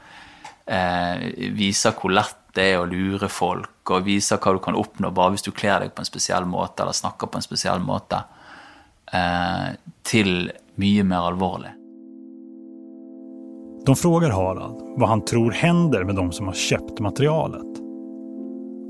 eh, 0.66 1.28
viser 1.56 1.96
hvor 1.98 2.14
lett 2.16 2.42
det 2.56 2.70
er 2.72 2.80
å 2.80 2.88
lure 2.88 3.28
folk, 3.28 3.90
og 3.92 4.06
viser 4.06 4.40
hva 4.40 4.54
du 4.56 4.60
kan 4.64 4.78
oppnå 4.78 5.12
bare 5.14 5.34
hvis 5.34 5.44
du 5.44 5.52
kler 5.52 5.84
deg 5.84 5.92
på 5.94 6.02
en 6.02 6.08
spesiell 6.08 6.48
måte, 6.48 6.82
eller 6.82 6.96
snakker 6.96 7.28
på 7.28 7.40
en 7.40 7.44
spesiell 7.44 7.82
måte, 7.84 8.22
eh, 9.12 9.74
til 10.02 10.48
mye 10.80 11.04
mer 11.04 11.32
alvorlig. 11.32 11.74
De 13.86 13.94
frågar 13.96 14.30
Harald 14.30 14.80
vad 14.98 15.08
han 15.08 15.24
tror 15.24 15.52
händer 15.52 16.04
med 16.04 16.16
de 16.16 16.32
som 16.32 16.46
har 16.46 16.54
köpt 16.54 17.00
materialet. 17.00 17.85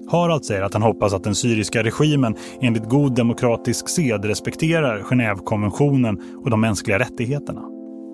Harald 0.08 0.44
säger 0.44 0.62
att 0.62 0.72
han 0.72 0.82
hoppas 0.82 1.12
att 1.12 1.24
den 1.24 1.34
syriska 1.34 1.82
regimen 1.82 2.36
enligt 2.60 2.88
god 2.88 3.14
demokratisk 3.14 3.88
sed 3.88 4.24
respekterar 4.24 5.02
Genèvekonventionen 5.02 6.18
och 6.44 6.50
de 6.50 6.60
mänskliga 6.60 6.98
rättigheterna. 6.98 7.62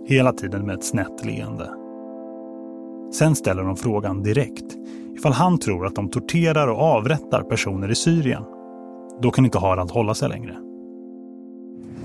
Hela 0.06 0.32
tiden 0.32 0.66
med 0.66 0.74
ett 0.74 0.84
snett 0.84 1.24
leende. 1.24 1.70
Sen 3.14 3.34
ställer 3.34 3.62
de 3.62 3.76
frågan 3.76 4.22
direkt 4.22 4.76
ifall 5.16 5.32
han 5.32 5.58
tror 5.58 5.86
att 5.86 5.94
de 5.94 6.10
torterar 6.10 6.68
och 6.68 6.82
avrättar 6.82 7.42
personer 7.42 7.90
i 7.90 7.94
Syrien. 7.94 8.42
Då 9.22 9.30
kan 9.30 9.44
inte 9.44 9.58
Harald 9.58 9.90
hålla 9.90 10.14
sig 10.14 10.28
längre. 10.28 10.71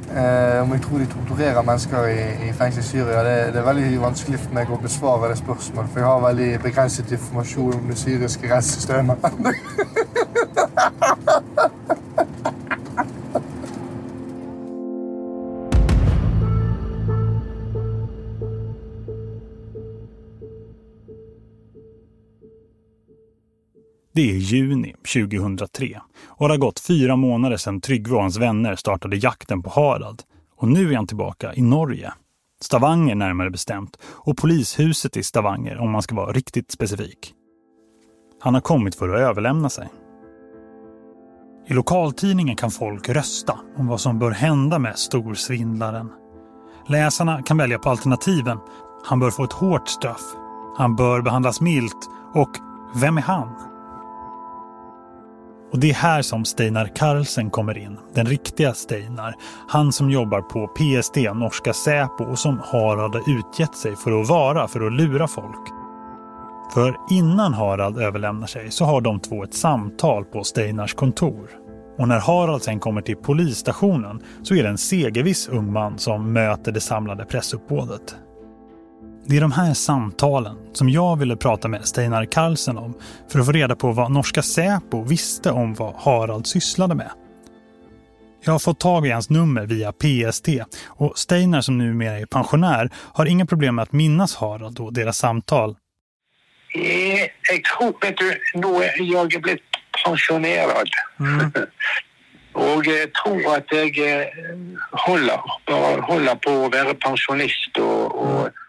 Eh, 0.07 0.61
om 0.61 0.71
jeg 0.73 0.81
tror 0.81 0.97
de 0.97 1.05
torturerer 1.05 1.61
mennesker 1.61 2.05
i, 2.05 2.49
i 2.49 2.53
fengsel 2.53 2.83
i 2.83 2.85
Syria, 2.85 3.23
det, 3.27 3.53
det 3.53 3.59
er 3.59 3.67
veldig 3.67 4.01
vanskelig 4.01 4.39
for 4.39 4.55
meg 4.55 4.71
å 4.71 4.79
besvare 4.81 5.31
det 5.31 5.39
spørsmålet. 5.41 5.91
For 5.91 5.99
jeg 6.03 6.07
har 6.07 6.27
veldig 6.27 6.51
begrenset 6.63 7.11
informasjon 7.17 7.81
om 7.81 7.91
det 7.91 7.99
syriske 7.99 8.53
rettssystemet. 8.53 9.27
Det 24.17 24.31
är 24.31 24.35
juni 24.35 24.95
2003 25.13 26.01
och 26.27 26.47
det 26.47 26.53
har 26.53 26.59
gått 26.59 26.79
fyra 26.79 27.15
månader 27.15 27.57
sedan 27.57 27.81
Tryggve 27.81 28.15
och 28.15 28.21
hans 28.21 28.37
vänner 28.37 28.75
startade 28.75 29.15
jakten 29.15 29.63
på 29.63 29.69
Harald. 29.69 30.21
Och 30.55 30.67
nu 30.67 30.91
är 30.91 30.95
han 30.95 31.07
tillbaka 31.07 31.53
i 31.53 31.61
Norge. 31.61 32.13
Stavanger 32.61 33.15
närmare 33.15 33.49
bestämt 33.49 33.97
och 34.03 34.37
polishuset 34.37 35.17
i 35.17 35.23
Stavanger 35.23 35.77
om 35.77 35.91
man 35.91 36.01
ska 36.01 36.15
vara 36.15 36.31
riktigt 36.31 36.71
specifik. 36.71 37.33
Han 38.41 38.53
har 38.53 38.61
kommit 38.61 38.95
för 38.95 39.09
att 39.09 39.19
överlämna 39.19 39.69
sig. 39.69 39.87
I 41.67 41.73
lokaltidningen 41.73 42.55
kan 42.55 42.71
folk 42.71 43.09
rösta 43.09 43.59
om 43.77 43.87
vad 43.87 44.01
som 44.01 44.19
bör 44.19 44.31
hända 44.31 44.79
med 44.79 44.99
storsvindlaren. 44.99 46.11
Läsarna 46.89 47.43
kan 47.43 47.57
välja 47.57 47.79
på 47.79 47.89
alternativen. 47.89 48.57
Han 49.05 49.19
bör 49.19 49.31
få 49.31 49.43
ett 49.43 49.53
hårt 49.53 49.87
straff. 49.87 50.35
Han 50.77 50.95
bör 50.95 51.21
behandlas 51.21 51.61
milt. 51.61 52.09
Och 52.33 52.51
vem 52.95 53.17
är 53.17 53.21
han? 53.21 53.66
Och 55.71 55.79
det 55.79 55.89
är 55.89 55.93
här 55.93 56.21
som 56.21 56.45
Steinar 56.45 56.91
Karlsen 56.95 57.49
kommer 57.49 57.77
in. 57.77 57.97
Den 58.13 58.25
riktiga 58.25 58.73
Steinar. 58.73 59.35
Han 59.67 59.91
som 59.91 60.09
jobbar 60.09 60.41
på 60.41 60.67
PSD, 60.67 61.17
norska 61.35 61.73
Säpo 61.73 62.23
och 62.23 62.39
som 62.39 62.59
Harald 62.63 63.15
har 63.15 63.39
utgett 63.39 63.75
sig 63.75 63.95
för 63.95 64.21
att 64.21 64.29
vara, 64.29 64.67
för 64.67 64.87
att 64.87 64.93
lura 64.93 65.27
folk. 65.27 65.67
För 66.73 66.95
innan 67.11 67.53
Harald 67.53 67.97
överlämnar 67.97 68.47
sig 68.47 68.71
så 68.71 68.85
har 68.85 69.01
de 69.01 69.19
två 69.19 69.43
ett 69.43 69.53
samtal 69.53 70.25
på 70.25 70.43
Steinars 70.43 70.93
kontor. 70.93 71.49
Och 71.97 72.07
när 72.07 72.19
Harald 72.19 72.61
sen 72.61 72.79
kommer 72.79 73.01
till 73.01 73.17
polisstationen 73.17 74.21
så 74.43 74.55
är 74.55 74.63
det 74.63 74.69
en 74.69 74.77
segerviss 74.77 75.47
ung 75.47 75.73
man 75.73 75.97
som 75.97 76.33
möter 76.33 76.71
det 76.71 76.81
samlade 76.81 77.25
pressuppbådet. 77.25 78.15
Det 79.29 79.37
är 79.37 79.41
de 79.41 79.51
här 79.51 79.73
samtalen 79.73 80.57
som 80.73 80.89
jag 80.89 81.19
ville 81.19 81.35
prata 81.35 81.67
med 81.67 81.85
Steinar 81.85 82.25
Karlsen 82.25 82.77
om 82.77 82.97
för 83.31 83.39
att 83.39 83.45
få 83.45 83.51
reda 83.51 83.75
på 83.75 83.91
vad 83.91 84.11
norska 84.11 84.41
Säpo 84.41 85.03
visste 85.03 85.51
om 85.51 85.73
vad 85.73 85.95
Harald 85.95 86.47
sysslade 86.47 86.95
med. 86.95 87.11
Jag 88.43 88.51
har 88.51 88.59
fått 88.59 88.79
tag 88.79 89.07
i 89.07 89.09
hans 89.09 89.29
nummer 89.29 89.65
via 89.65 89.91
PST 89.91 90.47
och 90.87 91.17
Steinar 91.17 91.61
som 91.61 91.77
numera 91.77 92.19
är 92.19 92.25
pensionär 92.25 92.89
har 93.13 93.25
inga 93.25 93.45
problem 93.45 93.75
med 93.75 93.83
att 93.83 93.91
minnas 93.91 94.35
Harald 94.35 94.79
och 94.79 94.93
deras 94.93 95.17
samtal. 95.17 95.75
Jeg 96.73 97.63
tror, 97.77 97.93
du, 98.01 98.59
nå 98.59 98.81
er 98.83 99.01
jeg 99.01 99.41
blitt 99.41 99.79
pensjonert. 100.03 100.95
Og 102.53 102.87
jeg 102.87 103.09
tror 103.13 103.55
at 103.55 103.71
jeg 103.71 103.91
eh, 104.01 104.29
holder, 105.05 105.41
bare 105.67 106.01
holder 106.01 106.39
på 106.45 106.53
å 106.65 106.69
være 106.73 106.95
pensjonist 107.03 107.77
og, 107.77 108.15
og 108.17 108.63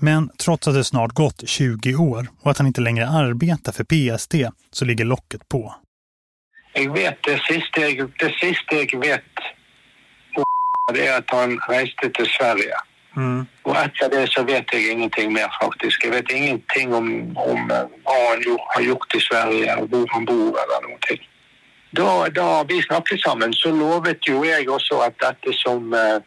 Men 0.00 0.30
trots 0.38 0.68
att 0.68 0.74
det 0.74 0.84
snart 0.84 1.12
gått 1.12 1.48
20 1.48 1.94
år 1.94 2.26
och 2.40 2.50
att 2.50 2.58
han 2.58 2.66
inte 2.66 2.80
längre 2.80 3.08
arbetar 3.08 3.72
för 3.72 3.84
PST 3.84 4.34
så 4.70 4.84
ligger 4.84 5.04
locket 5.04 5.48
på. 5.48 5.74
Jeg 6.74 6.90
vet 6.92 7.22
det 7.22 7.38
siste 7.46 7.80
jeg, 7.80 8.08
det 8.18 8.32
siste 8.34 8.80
jeg 8.80 8.98
vet, 8.98 9.44
det 10.94 11.04
er 11.06 11.20
at 11.20 11.30
han 11.30 11.54
reiste 11.68 12.10
til 12.10 12.26
Sverige. 12.26 12.80
Og 13.14 13.76
etter 13.78 14.10
det 14.10 14.24
så 14.32 14.42
vet 14.42 14.72
jeg 14.74 14.90
ingenting 14.90 15.32
mer, 15.32 15.46
faktisk. 15.62 16.04
Jeg 16.04 16.12
vet 16.12 16.30
ingenting 16.34 16.94
om, 16.94 17.06
om 17.38 17.70
eh, 17.70 17.86
hva 18.02 18.16
han 18.32 18.42
har 18.74 18.82
gjort 18.82 19.14
i 19.14 19.20
Sverige, 19.22 19.76
og 19.78 19.86
hvor 19.92 20.08
han 20.10 20.26
bor, 20.26 20.58
eller 20.64 20.88
noen 20.88 21.00
ting. 21.06 21.22
Da, 21.94 22.08
da 22.34 22.48
vi 22.66 22.80
snakket 22.82 23.22
sammen, 23.22 23.54
så 23.54 23.70
lovet 23.70 24.26
jo 24.26 24.42
jeg 24.42 24.66
også 24.66 24.98
at 25.06 25.14
dette 25.22 25.54
som 25.60 25.94
eh, 25.94 26.18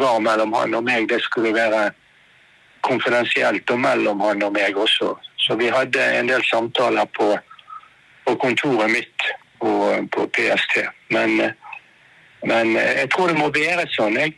var 0.00 0.18
mellom 0.24 0.56
han 0.58 0.74
og 0.74 0.84
meg, 0.90 1.06
det 1.08 1.20
skulle 1.22 1.54
være 1.54 1.92
konfidensielt 2.88 3.70
og 3.70 3.80
mellom 3.80 4.24
han 4.24 4.42
og 4.46 4.54
meg 4.56 4.76
også. 4.76 5.14
Så 5.44 5.56
vi 5.60 5.70
hadde 5.72 6.02
en 6.18 6.28
del 6.30 6.44
samtaler 6.48 7.08
på, 7.18 7.30
på 8.26 8.34
kontoret 8.42 8.90
mitt 8.92 9.28
på, 9.60 9.72
på 10.12 10.26
PST. 10.34 10.82
Men, 11.14 11.40
eh, 11.40 11.52
men 12.42 12.76
eh, 12.76 12.92
jeg 13.02 13.10
tror 13.14 13.32
det 13.32 13.38
må 13.38 13.50
være 13.54 13.86
sånn. 13.94 14.18
Jeg, 14.18 14.36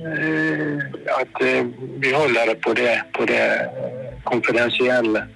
eh, 0.00 0.78
att 1.20 1.42
eh, 1.42 1.66
vi 2.00 2.14
håller 2.14 2.46
det 2.46 2.54
på 2.54 2.74
det, 2.74 3.02
på 3.12 3.24
det 3.24 3.70
konfidentiella 4.24 5.26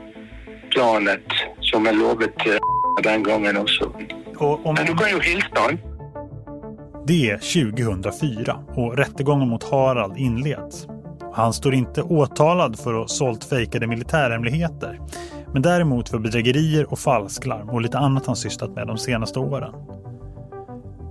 planet 0.70 1.26
som 1.60 1.86
är 1.86 1.92
lovet 1.92 2.46
eh, 2.46 2.56
den 3.02 3.22
gången 3.22 3.56
också. 3.56 3.92
Och 4.36 4.66
om... 4.66 4.74
Men 4.74 4.86
du 4.86 4.94
kan 4.96 5.10
ju 5.10 5.20
hilsa 5.20 5.60
honom. 5.60 5.78
Det 7.06 7.30
är 7.30 7.36
2004 7.72 8.64
och 8.76 8.96
rättegången 8.96 9.48
mot 9.48 9.70
Harald 9.70 10.16
inleds. 10.16 10.86
Han 11.34 11.52
står 11.52 11.74
inte 11.74 12.02
åtalad 12.02 12.78
för 12.78 12.94
att 12.94 13.00
ha 13.00 13.08
sålt 13.08 13.44
fejkade 13.44 13.86
militärhemligheter, 13.86 15.00
men 15.52 15.62
däremot 15.62 16.08
för 16.08 16.18
bedrägerier 16.18 16.92
och 16.92 16.98
falsklarm 16.98 17.70
och 17.70 17.80
lite 17.80 17.98
annat 17.98 18.26
han 18.26 18.36
sysslat 18.36 18.70
med 18.70 18.86
de 18.86 18.98
senaste 18.98 19.38
åren. 19.38 19.74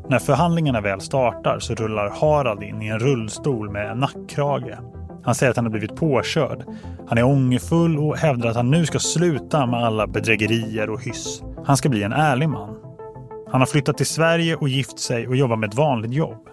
När 0.10 0.20
förhandlingarna 0.20 0.82
väl 0.82 1.02
startar 1.02 1.60
så 1.60 1.76
rullar 1.76 2.10
Harald 2.10 2.64
in 2.64 2.82
i 2.82 2.88
en 2.88 3.00
rullstol 3.00 3.70
med 3.70 3.98
nackkrage. 3.98 4.78
Han 5.24 5.36
säger 5.36 5.50
att 5.50 5.56
han 5.56 5.66
har 5.66 5.72
blivit 5.72 5.96
påkörd. 5.96 6.64
Han 7.08 7.18
är 7.18 7.24
ångerfull 7.24 7.98
och 7.98 8.18
hävdar 8.18 8.50
att 8.50 8.56
han 8.56 8.72
nu 8.72 8.86
ska 8.86 9.00
sluta 9.00 9.66
med 9.66 9.84
alla 9.84 10.08
bedrägerier 10.08 10.90
och 10.90 11.02
hyss. 11.02 11.44
Han 11.66 11.78
ska 11.78 11.90
bli 11.90 12.04
en 12.04 12.14
ärlig 12.14 12.50
man. 12.50 12.76
Han 13.52 13.62
har 13.62 13.66
flyttat 13.66 13.98
till 13.98 14.06
Sverige 14.06 14.56
och 14.56 14.70
gift 14.70 15.00
sig 15.00 15.28
och 15.28 15.36
jobbar 15.36 15.56
med 15.56 15.70
ett 15.70 15.76
vanligt 15.76 16.14
jobb. 16.14 16.50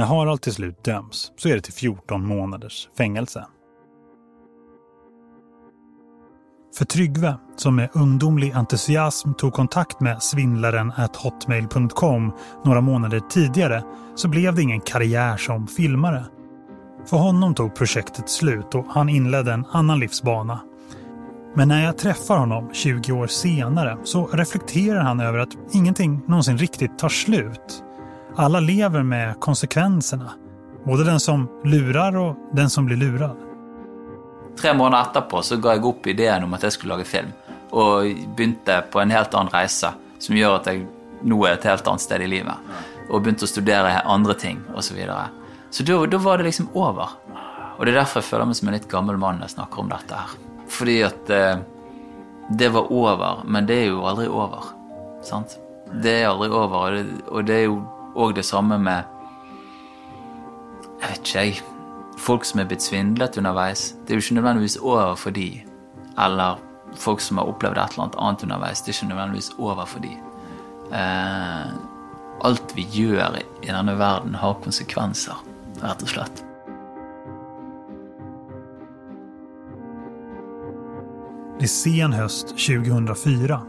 När 0.00 0.06
Harald 0.06 0.42
till 0.42 0.52
slut 0.52 0.84
döms 0.84 1.32
så 1.36 1.48
är 1.48 1.54
det 1.54 1.60
till 1.60 1.72
14 1.72 2.26
månaders 2.26 2.88
fängelse. 2.96 3.46
För 6.76 6.84
Tryggve, 6.84 7.34
som 7.56 7.76
med 7.76 7.90
ungdomlig 7.92 8.52
entusiasm 8.52 9.32
tog 9.32 9.52
kontakt 9.52 10.00
med 10.00 10.22
svindlaren 10.22 10.92
at 10.96 11.16
hotmail.com 11.16 12.32
några 12.64 12.80
månader 12.80 13.20
tidigare 13.20 13.82
så 14.14 14.28
blev 14.28 14.54
det 14.54 14.62
ingen 14.62 14.80
karriär 14.80 15.36
som 15.36 15.66
filmare. 15.66 16.24
För 17.06 17.16
honom 17.16 17.54
tog 17.54 17.74
projektet 17.74 18.28
slut 18.30 18.74
och 18.74 18.86
han 18.88 19.08
inledde 19.08 19.52
en 19.52 19.66
annan 19.72 19.98
livsbana. 19.98 20.60
Men 21.54 21.68
när 21.68 21.84
jag 21.84 21.98
träffar 21.98 22.38
honom 22.38 22.70
20 22.72 23.12
år 23.12 23.26
senare 23.26 23.98
så 24.04 24.26
reflekterar 24.26 25.00
han 25.00 25.20
över 25.20 25.38
att 25.38 25.56
ingenting 25.72 26.20
någonsin 26.26 26.58
riktigt 26.58 26.98
tar 26.98 27.08
slut. 27.08 27.84
Alla 28.36 28.60
lever 28.60 29.02
med 29.02 29.40
konsekvenserna. 29.40 30.30
Både 30.84 31.04
den 31.04 31.20
som 31.20 31.48
lurar 31.64 32.16
och 32.16 32.36
den 32.52 32.70
som 32.70 32.86
blir 32.86 32.96
lurad. 32.96 33.36
Tre 34.60 34.74
måneder 34.74 35.02
etterpå 35.02 35.42
så 35.42 35.56
ga 35.56 35.74
jeg 35.74 35.84
opp 35.84 36.06
ideen 36.06 36.44
om 36.44 36.54
at 36.54 36.62
jeg 36.62 36.72
skulle 36.72 36.94
lage 36.94 37.08
film. 37.08 37.32
Og 37.70 38.06
begynte 38.36 38.80
på 38.92 39.00
en 39.00 39.10
helt 39.10 39.34
annen 39.34 39.52
reise, 39.52 39.92
som 40.18 40.36
gjør 40.36 40.56
at 40.60 40.70
jeg 40.70 40.86
nå 41.22 41.40
er 41.46 41.58
et 41.58 41.66
helt 41.68 41.86
annet 41.86 42.04
sted 42.06 42.22
i 42.22 42.30
livet. 42.30 42.72
Og 43.10 43.22
begynte 43.22 43.46
å 43.46 43.50
studere 43.50 44.00
andre 44.04 44.34
ting 44.38 44.62
osv. 44.74 44.90
Så, 44.90 44.94
videre. 44.94 45.28
så 45.70 45.86
da, 45.86 46.00
da 46.06 46.22
var 46.22 46.38
det 46.38 46.50
liksom 46.50 46.70
over. 46.74 47.16
Og 47.78 47.86
det 47.86 47.94
er 47.94 48.02
derfor 48.02 48.22
jeg 48.22 48.30
føler 48.30 48.50
meg 48.50 48.60
som 48.60 48.70
en 48.70 48.78
litt 48.78 48.90
gammel 48.90 49.18
mann 49.20 49.40
når 49.40 49.50
jeg 49.50 49.56
snakker 49.58 49.82
om 49.82 49.90
dette 49.90 50.22
her. 50.22 50.34
Fordi 50.70 50.98
at 51.06 51.30
eh, 51.34 51.62
det 52.58 52.68
var 52.74 52.92
over, 52.92 53.42
men 53.46 53.66
det 53.66 53.82
er 53.84 53.88
jo 53.90 54.04
aldri 54.06 54.28
over. 54.30 54.74
Sant? 55.26 55.58
Det 55.90 56.20
er 56.20 56.28
aldri 56.30 56.50
over, 56.50 56.76
og 56.78 56.94
det, 56.94 57.24
og 57.30 57.48
det 57.48 57.56
er 57.56 57.66
jo 57.66 57.80
Og 58.14 58.34
det 58.34 58.44
samme 58.44 58.78
med 58.78 59.02
Jeg 61.00 61.08
vet 61.08 61.18
ikke, 61.18 61.38
jeg. 61.38 61.60
Folk 62.18 62.44
som 62.44 62.60
er 62.60 62.66
blitt 62.68 62.84
svindlet 62.84 63.38
underveis. 63.40 63.94
Det 64.04 64.12
er 64.12 64.18
jo 64.18 64.24
ikke 64.24 64.34
nødvendigvis 64.34 64.76
over 64.76 65.14
for 65.16 65.30
de. 65.30 65.62
Eller 66.18 66.58
folk 66.94 67.20
som 67.20 67.38
har 67.38 67.48
opplevd 67.48 67.78
et 67.78 67.94
eller 67.94 68.04
annet 68.04 68.18
annet 68.18 68.42
underveis. 68.42 68.82
Det 68.82 68.92
er 68.92 68.98
ikke 68.98 69.14
nødvendigvis 69.14 69.50
over 69.58 69.84
for 69.84 70.04
de. 70.04 70.12
Eh, 70.92 71.72
alt 72.44 72.76
vi 72.76 72.86
gjør 72.92 73.40
i 73.62 73.70
denne 73.70 73.96
verden, 73.98 74.34
har 74.34 74.60
konsekvenser, 74.64 75.36
rett 75.80 76.02
og 76.02 76.08
slett. 76.08 76.44
Det 81.60 81.64
är 81.64 81.68
sen 81.68 82.12
höst 82.12 82.48
2004. 82.48 83.60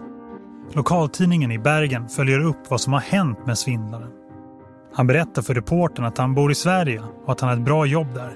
Lokaltidningen 0.74 1.52
i 1.52 1.60
Bergen 1.60 2.10
följer 2.10 2.40
upp 2.40 2.70
vad 2.70 2.82
som 2.82 2.94
har 2.94 3.00
hänt 3.00 3.46
med 3.46 3.58
svindlaren. 3.58 4.21
Han 4.94 5.08
berättar 5.08 5.42
för 5.42 5.54
reportern 5.54 6.06
att 6.06 6.18
han 6.18 6.34
bor 6.34 6.52
i 6.52 6.56
Sverige 6.56 7.02
och 7.26 7.32
att 7.32 7.40
han 7.40 7.50
har 7.50 7.58
ett 7.58 7.64
bra 7.64 7.86
jobb 7.86 8.14
där. 8.14 8.34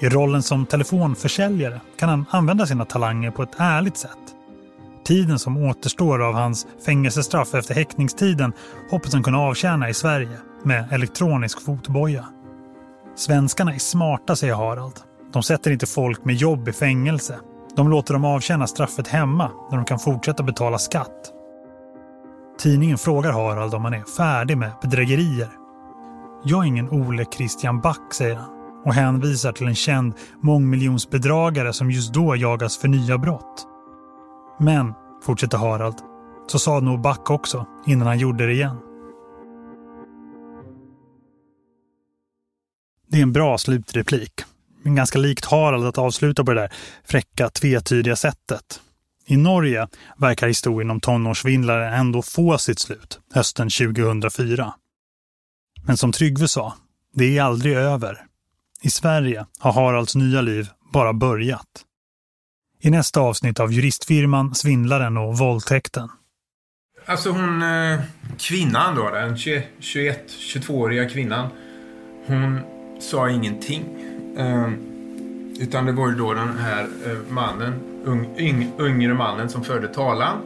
I 0.00 0.08
rollen 0.08 0.42
som 0.42 0.66
telefonförsäljare 0.66 1.80
kan 1.98 2.08
han 2.08 2.24
använda 2.30 2.66
sina 2.66 2.84
talanger 2.84 3.30
på 3.30 3.42
ett 3.42 3.54
ärligt 3.56 3.96
sätt. 3.96 4.18
Tiden 5.04 5.38
som 5.38 5.56
återstår 5.56 6.22
av 6.22 6.34
hans 6.34 6.66
fängelsestraff 6.86 7.54
efter 7.54 7.74
häktningstiden 7.74 8.52
hoppas 8.90 9.12
han 9.12 9.22
kunna 9.22 9.38
avtjäna 9.38 9.88
i 9.88 9.94
Sverige 9.94 10.38
med 10.64 10.92
elektronisk 10.92 11.60
fotboja. 11.60 12.24
Svenskarna 13.16 13.74
är 13.74 13.78
smarta, 13.78 14.36
säger 14.36 14.54
Harald. 14.54 14.94
De 15.32 15.42
sätter 15.42 15.70
inte 15.70 15.86
folk 15.86 16.24
med 16.24 16.34
jobb 16.34 16.68
i 16.68 16.72
fängelse. 16.72 17.38
De 17.76 17.88
låter 17.88 18.14
dem 18.14 18.24
avtjäna 18.24 18.66
straffet 18.66 19.08
hemma 19.08 19.50
där 19.70 19.76
de 19.76 19.84
kan 19.84 19.98
fortsätta 19.98 20.42
betala 20.42 20.78
skatt. 20.78 21.32
Tidningen 22.60 22.98
frågar 22.98 23.32
Harald 23.32 23.74
om 23.74 23.84
han 23.84 23.94
är 23.94 24.04
färdig 24.16 24.58
med 24.58 24.72
bedrägerier. 24.82 25.48
Jag 26.44 26.62
är 26.62 26.68
ingen 26.68 26.90
Ole 26.90 27.24
Christian 27.24 27.80
Back, 27.80 28.14
säger 28.14 28.36
han 28.36 28.50
och 28.84 28.94
hänvisar 28.94 29.52
till 29.52 29.66
en 29.66 29.74
känd 29.74 30.14
mångmiljonsbedragare 30.42 31.72
som 31.72 31.90
just 31.90 32.14
då 32.14 32.36
jagas 32.36 32.78
för 32.78 32.88
nya 32.88 33.18
brott. 33.18 33.66
Men, 34.58 34.94
fortsätter 35.22 35.58
Harald, 35.58 35.94
så 36.46 36.58
sa 36.58 36.80
nog 36.80 37.00
Back 37.00 37.30
också 37.30 37.66
innan 37.86 38.06
han 38.06 38.18
gjorde 38.18 38.46
det 38.46 38.52
igen. 38.52 38.76
Det 43.08 43.18
är 43.18 43.22
en 43.22 43.32
bra 43.32 43.58
slutreplik. 43.58 44.32
Men 44.82 44.94
ganska 44.94 45.18
likt 45.18 45.44
Harald 45.44 45.86
att 45.86 45.98
avsluta 45.98 46.44
på 46.44 46.52
det 46.52 46.60
där 46.60 46.72
fräcka, 47.04 47.48
tvetydiga 47.48 48.16
sättet. 48.16 48.80
I 49.30 49.36
Norge 49.36 49.88
verkar 50.18 50.48
historien 50.48 50.90
om 50.90 51.00
tonårssvindlare 51.00 51.96
ändå 51.96 52.22
få 52.22 52.58
sitt 52.58 52.78
slut 52.78 53.20
hösten 53.34 53.70
2004. 53.70 54.74
Men 55.86 55.96
som 55.96 56.12
Tryggve 56.12 56.48
sa, 56.48 56.74
det 57.14 57.38
är 57.38 57.42
aldrig 57.42 57.76
över. 57.76 58.18
I 58.82 58.90
Sverige 58.90 59.46
har 59.58 59.72
Haralds 59.72 60.14
nya 60.14 60.40
liv 60.40 60.68
bara 60.92 61.12
börjat. 61.12 61.66
I 62.80 62.90
nästa 62.90 63.20
avsnitt 63.20 63.60
av 63.60 63.72
juristfirman, 63.72 64.54
svindlaren 64.54 65.16
och 65.16 65.38
våldtäkten. 65.38 66.08
Alltså 67.06 67.30
hon, 67.30 67.62
eh, 67.62 68.00
kvinnan 68.38 68.94
då, 68.94 69.10
den 69.10 69.36
21-22-åriga 69.36 71.08
kvinnan. 71.08 71.48
Hon 72.26 72.60
sa 73.00 73.30
ingenting. 73.30 73.84
Eh, 74.36 74.70
utan 75.60 75.86
det 75.86 75.92
var 75.92 76.08
ju 76.08 76.14
då 76.14 76.34
den 76.34 76.58
här 76.58 76.88
eh, 77.06 77.18
mannen, 77.28 77.89
ung, 78.04 78.26
yng, 78.38 78.72
yngre 78.80 79.14
mannen 79.14 79.48
som 79.48 79.62
förde 79.62 79.88
talan. 79.88 80.36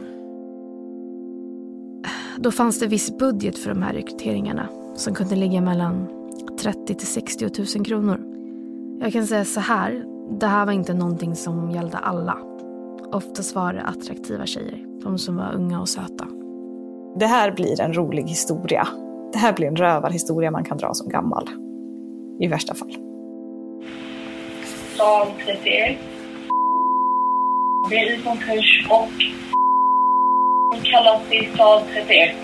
Då 2.37 2.51
fanns 2.51 2.79
det 2.79 2.87
viss 2.87 3.17
budget 3.17 3.57
för 3.57 3.69
de 3.69 3.81
här 3.81 3.93
rekryteringarna 3.93 4.67
som 4.95 5.13
kunde 5.13 5.35
ligga 5.35 5.61
mellan 5.61 6.07
30 6.59 6.95
till 6.95 7.07
60 7.07 7.77
000 7.77 7.85
kronor. 7.85 8.19
Jag 8.99 9.13
kan 9.13 9.27
säga 9.27 9.45
så 9.45 9.59
här, 9.59 10.05
det 10.39 10.47
här 10.47 10.65
var 10.65 10.73
inte 10.73 10.93
någonting 10.93 11.35
som 11.35 11.71
gällde 11.71 11.97
alla. 11.97 12.37
Oftast 13.11 13.55
var 13.55 13.73
det 13.73 13.81
attraktiva 13.81 14.45
tjejer, 14.45 14.85
de 15.03 15.17
som 15.17 15.35
var 15.35 15.53
unga 15.55 15.79
och 15.79 15.89
söta. 15.89 16.27
Det 17.19 17.25
här 17.25 17.51
blir 17.51 17.81
en 17.81 17.93
rolig 17.93 18.23
historia. 18.23 18.87
Det 19.33 19.39
här 19.39 19.53
blir 19.53 19.67
en 19.67 19.75
rövarhistoria 19.75 20.51
man 20.51 20.63
kan 20.63 20.77
dra 20.77 20.93
som 20.93 21.09
gammal. 21.09 21.49
I 22.39 22.47
värsta 22.47 22.75
fall. 22.75 22.95
Sal 24.97 25.27
31. 25.45 25.97
Det 27.89 27.95
är 27.95 28.19
i 28.19 28.23
konkurs 28.23 28.87
och 28.89 29.09
kallas 30.83 31.29
till 31.29 31.49
sal 31.57 31.81
31. 31.93 32.35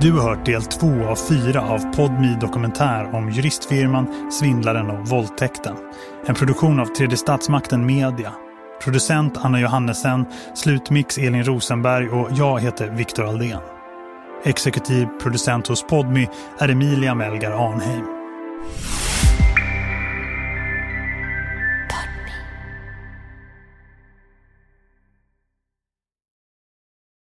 Du 0.00 0.12
har 0.12 0.28
hört 0.28 0.46
del 0.46 0.62
två 0.62 0.86
av 0.86 1.16
fyra 1.16 1.62
av 1.62 1.78
Podmi 1.78 2.36
dokumentär 2.40 3.14
om 3.14 3.30
juristfirman, 3.30 4.30
svindlaren 4.32 4.90
och 4.90 5.08
våldtäkten. 5.08 5.76
En 6.26 6.34
produktion 6.34 6.80
av 6.80 6.86
Tredje 6.86 7.16
Statsmakten 7.16 7.86
Media. 7.86 8.32
Producent 8.82 9.36
Anna 9.36 9.60
Johannesen, 9.60 10.26
slutmix 10.54 11.18
Elin 11.18 11.44
Rosenberg 11.44 12.08
och 12.08 12.28
jag 12.32 12.60
heter 12.60 12.90
Viktor 12.90 13.24
Aldén. 13.24 13.60
Exekutiv 14.44 15.06
producent 15.22 15.66
hos 15.66 15.82
Podmy 15.86 16.28
är 16.58 16.68
Emilia 16.68 17.14
Melgar 17.14 17.50
Arnheim. 17.50 18.04